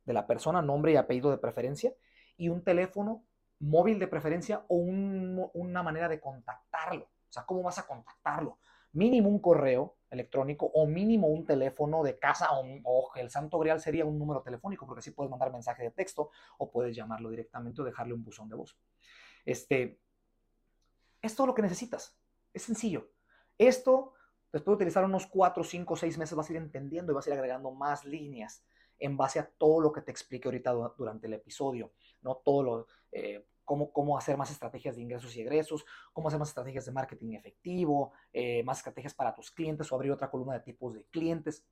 de 0.04 0.12
la 0.12 0.26
persona, 0.26 0.62
nombre 0.62 0.92
y 0.92 0.96
apellido 0.96 1.30
de 1.30 1.38
preferencia 1.38 1.92
y 2.38 2.48
un 2.48 2.62
teléfono 2.62 3.24
móvil 3.60 3.98
de 3.98 4.08
preferencia 4.08 4.64
o 4.68 4.76
una 4.76 5.82
manera 5.82 6.08
de 6.08 6.20
contactarlo. 6.20 7.04
O 7.04 7.32
sea, 7.32 7.44
¿cómo 7.44 7.62
vas 7.62 7.78
a 7.78 7.86
contactarlo? 7.86 8.58
Mínimo 8.92 9.28
un 9.28 9.40
correo, 9.40 9.96
electrónico 10.10 10.66
o 10.66 10.86
mínimo 10.86 11.26
un 11.28 11.44
teléfono 11.44 12.02
de 12.02 12.18
casa 12.18 12.48
o, 12.52 13.10
el 13.16 13.30
santo 13.30 13.58
grial 13.58 13.80
sería 13.80 14.06
un 14.06 14.18
número 14.18 14.40
telefónico 14.42 14.86
porque 14.86 15.00
así 15.00 15.10
puedes 15.10 15.30
mandar 15.30 15.52
mensaje 15.52 15.82
de 15.82 15.90
texto 15.90 16.30
o 16.56 16.70
puedes 16.70 16.96
llamarlo 16.96 17.28
directamente 17.28 17.82
o 17.82 17.84
dejarle 17.84 18.14
un 18.14 18.24
buzón 18.24 18.48
de 18.48 18.56
voz. 18.56 18.78
Este, 19.44 20.00
es 21.20 21.34
todo 21.34 21.48
lo 21.48 21.54
que 21.54 21.62
necesitas. 21.62 22.18
Es 22.54 22.62
sencillo. 22.62 23.10
Esto, 23.58 24.14
después 24.52 24.72
de 24.72 24.84
utilizar 24.84 25.04
unos 25.04 25.26
4, 25.26 25.62
5, 25.64 25.96
6 25.96 26.18
meses, 26.18 26.36
vas 26.36 26.48
a 26.48 26.52
ir 26.52 26.58
entendiendo 26.58 27.12
y 27.12 27.14
vas 27.14 27.26
a 27.26 27.30
ir 27.30 27.34
agregando 27.34 27.70
más 27.72 28.04
líneas 28.04 28.64
en 28.98 29.16
base 29.16 29.38
a 29.38 29.46
todo 29.46 29.80
lo 29.80 29.92
que 29.92 30.02
te 30.02 30.10
expliqué 30.10 30.48
ahorita 30.48 30.72
durante 30.96 31.26
el 31.26 31.34
episodio, 31.34 31.92
¿no? 32.22 32.36
Todo 32.36 32.62
lo, 32.62 32.86
eh, 33.12 33.44
cómo, 33.64 34.16
hacer 34.16 34.36
más 34.36 34.50
estrategias 34.50 34.96
de 34.96 35.02
ingresos 35.02 35.36
y 35.36 35.42
egresos, 35.42 35.84
cómo 36.12 36.28
hacer 36.28 36.38
más 36.38 36.48
estrategias 36.48 36.86
de 36.86 36.92
marketing 36.92 37.34
efectivo, 37.34 38.12
eh, 38.32 38.62
más 38.64 38.78
estrategias 38.78 39.14
para 39.14 39.34
tus 39.34 39.50
clientes 39.50 39.92
o 39.92 39.94
abrir 39.94 40.10
otra 40.10 40.30
columna 40.30 40.54
de 40.54 40.60
tipos 40.60 40.94
de 40.94 41.04
clientes. 41.04 41.64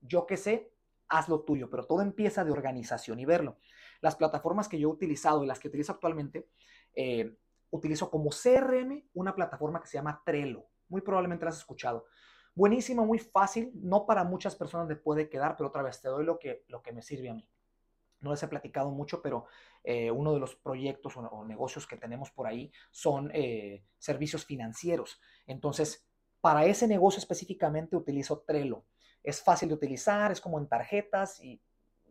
Yo 0.00 0.26
qué 0.26 0.36
sé, 0.36 0.72
haz 1.08 1.28
lo 1.28 1.40
tuyo, 1.40 1.68
pero 1.68 1.84
todo 1.84 2.00
empieza 2.00 2.44
de 2.44 2.52
organización 2.52 3.18
y 3.18 3.24
verlo. 3.24 3.56
Las 4.00 4.16
plataformas 4.16 4.68
que 4.68 4.78
yo 4.78 4.88
he 4.88 4.92
utilizado 4.92 5.42
y 5.42 5.46
las 5.46 5.58
que 5.58 5.68
utilizo 5.68 5.92
actualmente, 5.92 6.48
eh, 6.94 7.36
utilizo 7.70 8.10
como 8.10 8.30
CRM 8.30 9.04
una 9.14 9.34
plataforma 9.34 9.80
que 9.80 9.88
se 9.88 9.98
llama 9.98 10.22
Trello. 10.24 10.66
Muy 10.88 11.00
probablemente 11.00 11.44
la 11.44 11.50
has 11.50 11.58
escuchado. 11.58 12.06
Buenísima, 12.54 13.04
muy 13.04 13.18
fácil, 13.18 13.70
no 13.74 14.06
para 14.06 14.24
muchas 14.24 14.54
personas 14.54 14.88
le 14.88 14.96
puede 14.96 15.28
quedar, 15.28 15.56
pero 15.56 15.68
otra 15.68 15.82
vez 15.82 16.00
te 16.00 16.08
doy 16.08 16.24
lo 16.24 16.38
que, 16.38 16.64
lo 16.68 16.82
que 16.82 16.92
me 16.92 17.02
sirve 17.02 17.30
a 17.30 17.34
mí 17.34 17.48
no 18.22 18.30
les 18.30 18.42
he 18.42 18.48
platicado 18.48 18.90
mucho, 18.90 19.20
pero 19.20 19.46
eh, 19.84 20.10
uno 20.10 20.32
de 20.32 20.40
los 20.40 20.54
proyectos 20.54 21.16
o, 21.16 21.44
negocios 21.44 21.86
que 21.86 21.96
tenemos 21.96 22.30
por 22.30 22.46
ahí 22.46 22.72
son 22.90 23.30
eh, 23.34 23.84
servicios 23.98 24.44
financieros. 24.44 25.20
Entonces, 25.46 26.06
para 26.40 26.64
ese 26.64 26.86
negocio 26.88 27.18
específicamente 27.18 27.96
utilizo 27.96 28.40
Trello. 28.46 28.84
Es 29.22 29.42
fácil 29.42 29.68
de 29.68 29.74
utilizar, 29.74 30.32
es 30.32 30.40
como 30.40 30.58
en 30.58 30.68
tarjetas 30.68 31.40
y 31.40 31.60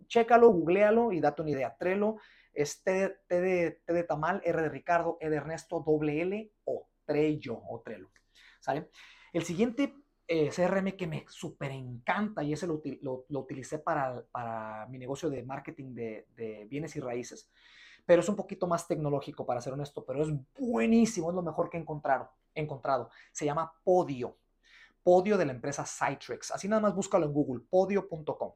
chécalo, 0.08 0.49
googlealo 0.49 1.12
y 1.12 1.19
date 1.19 1.41
una 1.41 1.51
idea. 1.51 1.75
Trello 1.77 2.17
es 2.54 2.84
T, 2.84 3.17
de, 3.30 3.82
T 3.86 3.93
de 3.93 4.04
tamal, 4.04 4.41
R 4.45 4.62
de 4.62 4.69
Ricardo, 4.69 5.17
E 5.19 5.30
de 5.30 5.36
Ernesto, 5.36 5.82
doble 5.86 6.21
L 6.21 6.54
o 6.65 6.88
Trello 7.06 7.62
o 7.67 7.82
Trello. 7.82 8.10
¿Sale? 8.60 8.89
El 9.34 9.43
siguiente 9.43 9.95
eh, 10.34 10.50
CRM 10.50 10.96
que 10.96 11.08
me 11.08 11.26
súper 11.28 11.72
encanta 11.72 12.41
y 12.41 12.54
ese 12.54 12.65
lo, 12.65 12.82
utilicé 13.32 13.80
para, 13.80 14.24
para, 14.32 14.88
mi 14.88 14.98
negocio 14.98 15.30
de 15.30 15.44
marketing 15.44 15.94
de, 15.94 16.67
bienes 16.70 16.96
y 16.96 17.02
raíces. 17.02 17.52
Pero 18.06 18.22
es 18.22 18.30
un 18.30 18.38
poquito 18.38 18.65
más 18.65 18.88
tecnológico, 18.88 19.46
para 19.46 19.60
ser 19.60 19.74
honesto, 19.74 20.06
pero 20.06 20.24
es 20.24 20.30
buenísimo, 20.58 21.32
es 21.32 21.36
lo 21.36 21.41
mejor 21.41 21.70
que 21.70 21.76
he 21.76 21.82
encontrado. 21.82 22.32
encontrado. 22.56 23.10
Se 23.34 23.44
llama 23.44 23.74
Podio. 23.84 24.38
Podio 25.04 25.38
de 25.38 25.48
la 25.48 25.52
empresa 25.52 25.84
Citrix. 25.86 26.52
Así 26.52 26.70
nada 26.70 26.82
más 26.82 26.96
búscalo 26.96 27.26
en 27.26 27.34
Google, 27.34 27.65
podio.com. 27.70 28.54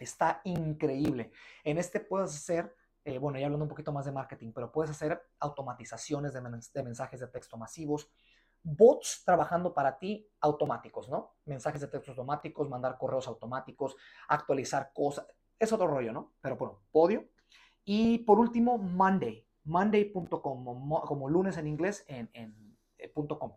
Está 0.00 0.40
increíble. 0.42 1.30
En 1.62 1.78
este 1.78 2.00
puedes 2.00 2.34
hacer, 2.34 2.74
eh, 3.04 3.18
bueno, 3.18 3.38
ya 3.38 3.46
hablando 3.46 3.66
un 3.66 3.70
poquito 3.70 3.92
más 3.92 4.06
de 4.06 4.12
marketing, 4.12 4.50
pero 4.52 4.72
puedes 4.72 4.90
hacer 4.90 5.22
automatizaciones 5.38 6.32
de, 6.32 6.40
de 6.40 6.82
mensajes 6.82 7.20
de 7.20 7.28
texto 7.28 7.56
masivos, 7.56 8.10
bots 8.62 9.22
trabajando 9.24 9.72
para 9.74 9.98
ti 9.98 10.28
automáticos, 10.40 11.08
¿no? 11.08 11.36
Mensajes 11.44 11.80
de 11.80 11.88
texto 11.88 12.10
automáticos, 12.12 12.68
mandar 12.68 12.98
correos 12.98 13.28
automáticos, 13.28 13.96
actualizar 14.28 14.92
cosas. 14.92 15.26
Es 15.58 15.72
otro 15.72 15.86
rollo, 15.86 16.12
¿no? 16.12 16.34
Pero 16.40 16.56
bueno, 16.56 16.80
podio. 16.90 17.28
Y 17.84 18.18
por 18.18 18.38
último, 18.38 18.78
Monday. 18.78 19.46
Monday.com, 19.64 20.40
como, 20.40 21.28
lunes 21.28 21.56
en 21.56 21.66
inglés, 21.66 22.04
en, 22.08 22.30
en 22.34 22.76
eh, 22.98 23.12
.com. 23.12 23.52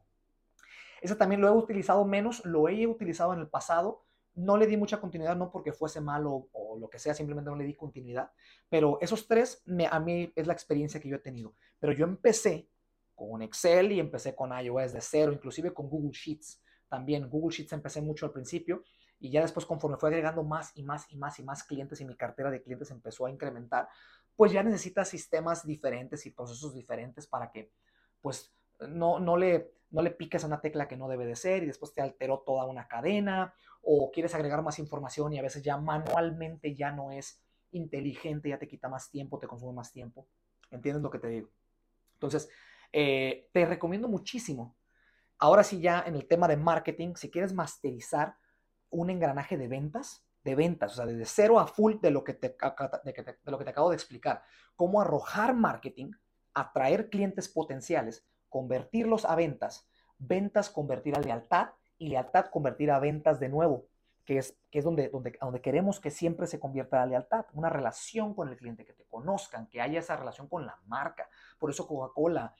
Ese 1.01 1.15
también 1.15 1.41
lo 1.41 1.47
he 1.47 1.51
utilizado 1.51 2.03
menos, 2.05 2.43
lo 2.45 2.67
he 2.67 2.87
utilizado 2.87 3.33
en 3.33 3.39
el 3.39 3.47
pasado. 3.47 4.05
No 4.35 4.57
le 4.57 4.67
di 4.67 4.77
mucha 4.77 4.99
continuidad, 5.01 5.35
no 5.35 5.51
porque 5.51 5.73
fuese 5.73 6.01
malo 6.01 6.49
o 6.51 6.77
lo 6.77 6.89
que 6.89 6.99
sea, 6.99 7.13
simplemente 7.13 7.49
no 7.49 7.57
le 7.57 7.65
di 7.65 7.75
continuidad. 7.75 8.31
Pero 8.69 8.97
esos 9.01 9.27
tres, 9.27 9.61
me, 9.65 9.87
a 9.87 9.99
mí 9.99 10.31
es 10.35 10.47
la 10.47 10.53
experiencia 10.53 10.99
que 10.99 11.09
yo 11.09 11.17
he 11.17 11.19
tenido. 11.19 11.55
Pero 11.79 11.93
yo 11.93 12.05
empecé 12.05 12.69
con 13.27 13.41
Excel 13.41 13.91
y 13.91 13.99
empecé 13.99 14.33
con 14.33 14.57
iOS 14.57 14.93
de 14.93 15.01
cero, 15.01 15.33
inclusive 15.33 15.73
con 15.73 15.89
Google 15.89 16.11
Sheets. 16.13 16.61
También 16.87 17.29
Google 17.29 17.53
Sheets 17.55 17.73
empecé 17.73 18.01
mucho 18.01 18.25
al 18.25 18.31
principio 18.31 18.83
y 19.19 19.29
ya 19.29 19.41
después 19.41 19.65
conforme 19.65 19.97
fue 19.97 20.09
agregando 20.09 20.43
más 20.43 20.71
y 20.75 20.83
más 20.83 21.11
y 21.11 21.17
más 21.17 21.37
y 21.39 21.43
más 21.43 21.63
clientes 21.63 21.99
y 21.99 22.05
mi 22.05 22.15
cartera 22.15 22.49
de 22.49 22.61
clientes 22.61 22.89
empezó 22.91 23.25
a 23.25 23.29
incrementar, 23.29 23.89
pues 24.35 24.53
ya 24.53 24.63
necesitas 24.63 25.09
sistemas 25.09 25.67
diferentes 25.67 26.25
y 26.25 26.31
procesos 26.31 26.73
diferentes 26.73 27.27
para 27.27 27.51
que 27.51 27.73
pues 28.21 28.53
no, 28.87 29.19
no, 29.19 29.35
le, 29.35 29.73
no 29.91 30.01
le 30.01 30.11
piques 30.11 30.43
a 30.45 30.47
una 30.47 30.61
tecla 30.61 30.87
que 30.87 30.95
no 30.95 31.09
debe 31.09 31.25
de 31.25 31.35
ser 31.35 31.63
y 31.63 31.65
después 31.65 31.93
te 31.93 32.01
alteró 32.01 32.39
toda 32.39 32.65
una 32.65 32.87
cadena 32.87 33.53
o 33.81 34.11
quieres 34.11 34.33
agregar 34.33 34.61
más 34.63 34.79
información 34.79 35.33
y 35.33 35.39
a 35.39 35.41
veces 35.41 35.61
ya 35.61 35.77
manualmente 35.77 36.73
ya 36.73 36.91
no 36.93 37.11
es 37.11 37.43
inteligente, 37.71 38.49
ya 38.49 38.59
te 38.59 38.67
quita 38.67 38.87
más 38.87 39.11
tiempo, 39.11 39.39
te 39.39 39.47
consume 39.47 39.73
más 39.73 39.91
tiempo. 39.91 40.25
¿Entiendes 40.71 41.03
lo 41.03 41.09
que 41.09 41.19
te 41.19 41.27
digo? 41.27 41.49
Entonces, 42.13 42.49
Eh, 42.91 43.49
te 43.53 43.65
recomiendo 43.65 44.07
muchísimo. 44.07 44.75
Ahora 45.37 45.63
sí, 45.63 45.79
ya 45.79 46.03
en 46.05 46.15
el 46.15 46.27
tema 46.27 46.47
de 46.47 46.57
marketing, 46.57 47.15
si 47.15 47.29
quieres 47.29 47.53
masterizar 47.53 48.35
un 48.89 49.09
engranaje 49.09 49.57
de 49.57 49.67
ventas, 49.67 50.25
de 50.43 50.55
ventas, 50.55 50.93
o 50.93 50.95
sea, 50.95 51.05
desde 51.05 51.25
cero 51.25 51.59
a 51.59 51.67
full 51.67 51.95
de 52.01 52.11
lo 52.11 52.23
que 52.23 52.33
te, 52.33 52.49
de 52.49 53.51
lo 53.51 53.57
que 53.57 53.63
te 53.63 53.69
acabo 53.69 53.89
de 53.89 53.95
explicar, 53.95 54.43
cómo 54.75 55.01
arrojar 55.01 55.53
marketing, 55.53 56.11
atraer 56.53 57.09
clientes 57.09 57.47
potenciales, 57.47 58.25
convertirlos 58.49 59.25
a 59.25 59.35
ventas, 59.35 59.87
ventas 60.17 60.69
convertir 60.69 61.15
a 61.15 61.21
lealtad 61.21 61.69
y 61.97 62.09
lealtad 62.09 62.47
convertir 62.51 62.91
a 62.91 62.99
ventas 62.99 63.39
de 63.39 63.49
nuevo, 63.49 63.87
que 64.25 64.37
es, 64.37 64.57
que 64.69 64.79
es 64.79 64.85
donde, 64.85 65.09
donde, 65.09 65.37
donde 65.39 65.61
queremos 65.61 65.99
que 65.99 66.11
siempre 66.11 66.47
se 66.47 66.59
convierta 66.59 66.97
la 66.97 67.05
lealtad, 67.05 67.45
una 67.53 67.69
relación 67.69 68.33
con 68.33 68.49
el 68.49 68.57
cliente, 68.57 68.85
que 68.85 68.93
te 68.93 69.05
conozcan, 69.05 69.67
que 69.67 69.81
haya 69.81 69.99
esa 69.99 70.15
relación 70.15 70.47
con 70.47 70.65
la 70.65 70.79
marca. 70.85 71.29
Por 71.57 71.69
eso 71.69 71.87
Coca-Cola, 71.87 72.53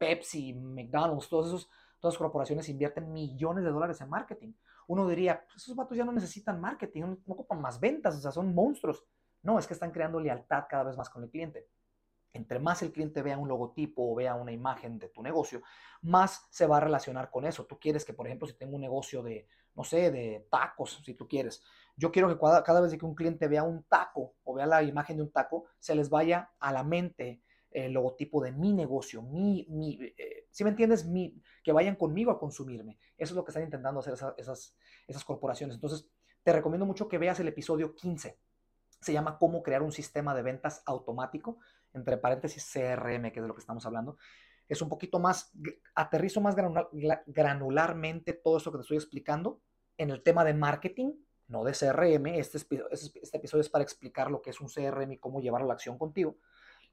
Pepsi, 0.00 0.54
McDonald's, 0.54 1.28
todas 1.28 1.68
las 2.02 2.16
corporaciones 2.16 2.70
invierten 2.70 3.12
millones 3.12 3.62
de 3.64 3.70
dólares 3.70 4.00
en 4.00 4.08
marketing. 4.08 4.54
Uno 4.86 5.06
diría, 5.06 5.44
pues 5.44 5.62
esos 5.62 5.76
vatos 5.76 5.94
ya 5.94 6.06
no 6.06 6.12
necesitan 6.12 6.58
marketing, 6.58 7.02
no 7.02 7.34
ocupan 7.34 7.60
más 7.60 7.78
ventas, 7.78 8.16
o 8.16 8.20
sea, 8.20 8.32
son 8.32 8.54
monstruos. 8.54 9.04
No, 9.42 9.58
es 9.58 9.66
que 9.66 9.74
están 9.74 9.90
creando 9.90 10.18
lealtad 10.18 10.64
cada 10.70 10.84
vez 10.84 10.96
más 10.96 11.10
con 11.10 11.22
el 11.22 11.30
cliente. 11.30 11.68
Entre 12.32 12.58
más 12.58 12.80
el 12.82 12.92
cliente 12.92 13.20
vea 13.20 13.36
un 13.36 13.46
logotipo 13.46 14.10
o 14.10 14.14
vea 14.14 14.34
una 14.36 14.52
imagen 14.52 14.98
de 14.98 15.10
tu 15.10 15.22
negocio, 15.22 15.60
más 16.00 16.46
se 16.50 16.66
va 16.66 16.78
a 16.78 16.80
relacionar 16.80 17.30
con 17.30 17.44
eso. 17.44 17.66
Tú 17.66 17.78
quieres 17.78 18.04
que, 18.06 18.14
por 18.14 18.26
ejemplo, 18.26 18.48
si 18.48 18.54
tengo 18.54 18.76
un 18.76 18.80
negocio 18.80 19.22
de, 19.22 19.46
no 19.74 19.84
sé, 19.84 20.10
de 20.10 20.46
tacos, 20.50 21.02
si 21.04 21.12
tú 21.12 21.28
quieres, 21.28 21.62
yo 21.94 22.10
quiero 22.10 22.28
que 22.28 22.38
cada, 22.64 22.80
vez 22.80 22.96
que 22.96 23.04
un 23.04 23.14
cliente 23.14 23.48
vea 23.48 23.64
un 23.64 23.82
taco 23.82 24.36
o 24.44 24.54
vea 24.54 24.64
la 24.64 24.82
imagen 24.82 25.18
de 25.18 25.24
un 25.24 25.30
taco, 25.30 25.66
se 25.78 25.94
les 25.94 26.08
vaya 26.08 26.50
a 26.58 26.72
la 26.72 26.84
mente 26.84 27.42
el 27.70 27.92
logotipo 27.92 28.42
de 28.42 28.52
mi 28.52 28.72
negocio, 28.72 29.22
mi, 29.22 29.66
mi 29.68 29.98
eh, 30.16 30.46
si 30.50 30.64
me 30.64 30.70
entiendes, 30.70 31.04
mi, 31.04 31.40
que 31.62 31.72
vayan 31.72 31.96
conmigo 31.96 32.30
a 32.30 32.38
consumirme. 32.38 32.98
Eso 33.16 33.32
es 33.32 33.36
lo 33.36 33.44
que 33.44 33.50
están 33.50 33.62
intentando 33.62 34.00
hacer 34.00 34.14
esas, 34.36 34.76
esas 35.06 35.24
corporaciones. 35.24 35.76
Entonces, 35.76 36.08
te 36.42 36.52
recomiendo 36.52 36.86
mucho 36.86 37.08
que 37.08 37.18
veas 37.18 37.38
el 37.40 37.48
episodio 37.48 37.94
15. 37.94 38.38
Se 39.00 39.12
llama 39.12 39.38
Cómo 39.38 39.62
crear 39.62 39.82
un 39.82 39.92
sistema 39.92 40.34
de 40.34 40.42
ventas 40.42 40.82
automático 40.86 41.58
entre 41.94 42.16
paréntesis 42.16 42.68
CRM, 42.72 43.30
que 43.30 43.38
es 43.38 43.42
de 43.42 43.48
lo 43.48 43.54
que 43.54 43.60
estamos 43.60 43.84
hablando, 43.86 44.16
es 44.70 44.80
un 44.80 44.88
poquito 44.88 45.18
más, 45.18 45.52
aterrizo 45.96 46.40
más 46.40 46.54
granularmente 47.26 48.32
todo 48.34 48.56
esto 48.56 48.70
que 48.70 48.78
te 48.78 48.82
estoy 48.82 48.96
explicando 48.98 49.60
en 49.98 50.10
el 50.10 50.22
tema 50.22 50.44
de 50.44 50.54
marketing, 50.54 51.12
no 51.48 51.64
de 51.64 51.72
CRM. 51.72 52.26
Este, 52.28 52.58
este 52.58 53.36
episodio 53.36 53.62
es 53.62 53.68
para 53.68 53.82
explicar 53.82 54.30
lo 54.30 54.40
que 54.40 54.50
es 54.50 54.60
un 54.60 54.68
CRM 54.68 55.12
y 55.12 55.18
cómo 55.18 55.40
llevarlo 55.40 55.64
a 55.64 55.68
la 55.68 55.74
acción 55.74 55.98
contigo. 55.98 56.36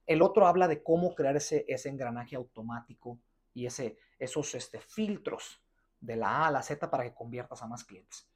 El 0.07 0.21
otro 0.23 0.47
habla 0.47 0.67
de 0.67 0.81
cómo 0.81 1.13
crear 1.13 1.35
ese, 1.35 1.65
engranaje 1.85 2.35
automático 2.35 3.19
y 3.53 3.65
ese, 3.67 3.97
esos 4.17 4.55
este, 4.55 4.79
filtros 4.79 5.61
de 5.99 6.15
la 6.15 6.29
A 6.29 6.47
a 6.47 6.51
la 6.51 6.63
Z 6.63 6.89
para 6.89 7.03
que 7.03 7.13
conviertas 7.13 7.61
a 7.61 7.67
más 7.67 7.83
clientes. 7.83 8.27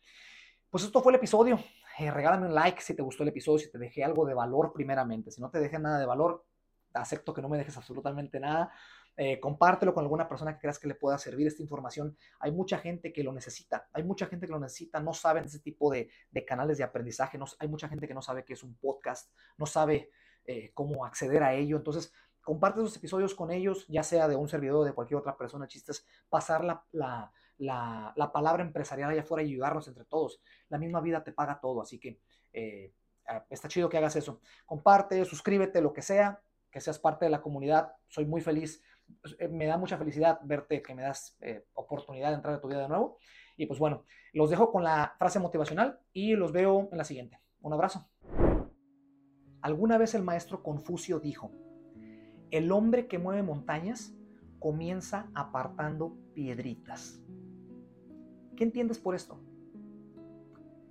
Pues 0.70 0.84
esto 0.84 1.02
fue 1.02 1.12
el 1.12 1.18
episodio. 1.18 1.60
Eh, 1.98 2.12
regálame 2.12 2.48
un 2.48 2.54
like 2.54 2.82
si 2.82 2.94
te 2.94 3.02
gustó 3.02 3.24
el 3.24 3.30
episodio, 3.30 3.60
si 3.60 3.72
te 3.72 3.78
dejé 3.78 4.04
algo 4.04 4.26
de 4.26 4.34
valor 4.34 4.72
primeramente. 4.74 5.32
Si 5.32 5.42
no 5.42 5.50
te 5.50 5.60
dejé 5.60 5.80
nada 5.80 6.00
de 6.00 6.06
valor, 6.06 6.46
acepto 6.94 7.34
que 7.34 7.42
no 7.42 7.50
me 7.50 7.58
dejes 7.58 7.78
absolutamente 7.78 8.40
nada. 8.40 8.72
Eh, 9.18 9.40
compártelo 9.40 9.94
con 9.94 10.04
alguna 10.04 10.28
persona 10.28 10.54
que 10.54 10.62
creas 10.62 10.80
que 10.80 10.88
le 10.88 10.96
pueda 10.96 11.18
servir 11.18 11.46
esta 11.46 11.62
información. 11.62 12.18
Hay 12.40 12.52
mucha 12.52 12.80
gente 12.80 13.12
que 13.12 13.24
lo 13.24 13.34
necesita, 13.34 13.90
hay 13.92 14.04
mucha 14.04 14.26
gente 14.26 14.48
que 14.48 14.54
lo 14.54 14.60
necesita, 14.60 15.00
no 15.02 15.14
saben 15.14 15.44
ese 15.44 15.60
tipo 15.60 15.92
de, 15.92 16.10
canales 16.48 16.78
de 16.78 16.86
aprendizaje, 16.86 17.38
no, 17.38 17.46
hay 17.60 17.68
mucha 17.68 17.90
gente 17.90 18.08
que 18.08 18.14
no 18.14 18.22
sabe 18.22 18.46
qué 18.46 18.54
es 18.54 18.64
un 18.64 18.76
podcast, 18.76 19.32
no 19.58 19.66
sabe 19.66 20.10
eh, 20.46 20.72
cómo 20.74 21.06
acceder 21.06 21.44
a 21.44 21.54
ello. 21.54 21.78
Entonces, 21.78 22.14
comparte 22.42 22.82
esos 22.82 22.96
episodios 22.98 23.36
con 23.36 23.52
ellos, 23.52 23.86
ya 23.88 24.04
sea 24.04 24.28
de 24.28 24.36
un 24.36 24.48
servidor 24.48 24.78
o 24.78 24.84
de 24.84 24.94
cualquier 24.94 25.20
otra 25.20 25.38
persona. 25.38 25.66
El 25.66 25.70
chiste 25.70 25.92
es 25.92 26.06
pasar 26.30 26.64
la, 26.64 27.32
la, 27.58 28.32
palabra 28.34 28.64
empresarial 28.64 29.12
allá 29.12 29.22
afuera 29.22 29.44
y 29.44 29.52
ayudarnos 29.52 29.88
entre 29.88 30.06
todos. 30.06 30.42
La 30.70 30.78
misma 30.78 31.02
vida 31.02 31.24
te 31.24 31.32
paga 31.32 31.60
todo, 31.62 31.82
así 31.82 32.00
que 32.00 32.20
eh, 32.54 32.94
ah, 33.28 33.46
está 33.50 33.68
chido 33.68 33.90
que 33.90 33.98
hagas 33.98 34.16
eso. 34.16 34.42
Comparte, 34.66 35.24
suscríbete, 35.26 35.82
lo 35.82 35.94
que 35.94 36.02
sea 36.02 36.42
que 36.72 36.82
seas 36.82 36.98
parte 36.98 37.26
de 37.26 37.32
la 37.32 37.42
comunidad. 37.42 37.94
Soy 38.08 38.26
muy 38.26 38.42
feliz. 38.42 38.82
Pues, 39.22 39.36
eh, 39.40 39.50
me 39.50 39.66
da 39.66 39.78
mucha 39.78 39.98
felicidad 39.98 40.40
verte 40.44 40.82
que 40.82 40.96
me 40.96 41.04
das 41.04 41.38
eh, 41.42 41.66
oportunidad 41.74 42.30
de 42.30 42.36
entrar 42.36 42.56
a 42.56 42.62
tu 42.62 42.68
vida 42.68 42.82
de 42.82 42.88
nuevo. 42.88 43.18
Y 43.58 43.66
pues 43.66 43.80
bueno, 43.80 44.06
los 44.34 44.50
dejo 44.50 44.72
con 44.72 44.84
la 44.84 45.14
frase 45.20 45.40
motivacional 45.40 46.00
y 46.14 46.36
los 46.36 46.52
veo 46.52 46.90
en 46.92 46.98
la 46.98 47.04
siguiente. 47.04 47.40
Un 47.60 47.74
abrazo. 47.74 48.10
Alguna 49.62 49.98
vez 49.98 50.16
el 50.16 50.24
maestro 50.24 50.64
Confucio 50.64 51.20
dijo, 51.20 51.52
el 52.50 52.72
hombre 52.72 53.08
que 53.08 53.20
mueve 53.20 53.44
montañas 53.44 54.14
comienza 54.60 55.30
apartando 55.34 56.18
piedritas. 56.34 57.22
¿Qué 58.56 58.64
entiendes 58.64 59.00
por 59.00 59.16
esto? 59.16 59.40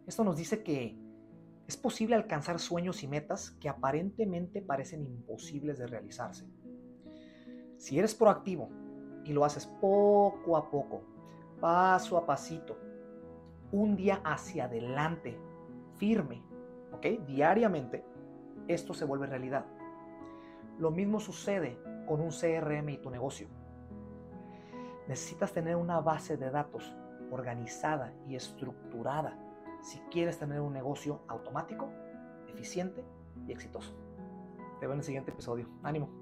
Esto 0.06 0.24
nos 0.24 0.37
dice 0.37 0.62
que 0.62 0.98
es 1.68 1.76
posible 1.76 2.16
alcanzar 2.16 2.59
sueños 2.59 3.02
y 3.04 3.09
metas 3.09 3.52
que 3.61 3.68
aparentemente 3.68 4.61
parecen 4.62 5.06
imposibles 5.06 5.78
de 5.78 5.87
realizarse. 5.87 6.48
Si 7.76 7.98
eres 7.98 8.14
proactivo 8.14 8.70
y 9.24 9.33
lo 9.33 9.44
haces 9.44 9.66
poco 9.80 10.56
a 10.56 10.70
poco, 10.70 11.02
paso 11.61 12.16
a 12.16 12.26
pasito, 12.26 12.76
un 13.72 13.94
día 13.94 14.20
hacia 14.24 14.64
adelante, 14.64 15.38
firme, 15.96 16.42
¿ok? 16.92 17.26
Diariamente, 17.26 18.04
esto 18.72 18.94
se 18.94 19.04
vuelve 19.04 19.26
realidad. 19.26 19.66
Lo 20.78 20.90
mismo 20.90 21.20
sucede 21.20 21.78
con 22.06 22.20
un 22.20 22.30
CRM 22.30 22.88
y 22.88 22.98
tu 22.98 23.11
negocio. 23.11 23.48
Necesitas 25.09 25.52
tener 25.52 25.76
una 25.76 26.00
base 26.00 26.37
de 26.37 26.50
datos 26.50 26.94
organizada 27.30 28.12
y 28.26 28.37
estructurada 28.37 29.38
si 29.83 29.98
quieres 30.11 30.38
tener 30.38 30.61
un 30.61 30.72
negocio 30.72 31.22
automático, 31.28 31.90
eficiente 32.48 33.04
y 33.46 33.52
exitoso. 33.52 33.94
Te 34.78 34.87
veo 34.87 34.92
en 34.92 34.98
el 34.98 35.04
siguiente 35.04 35.30
episodio. 35.30 35.68
Ánimo. 35.83 36.19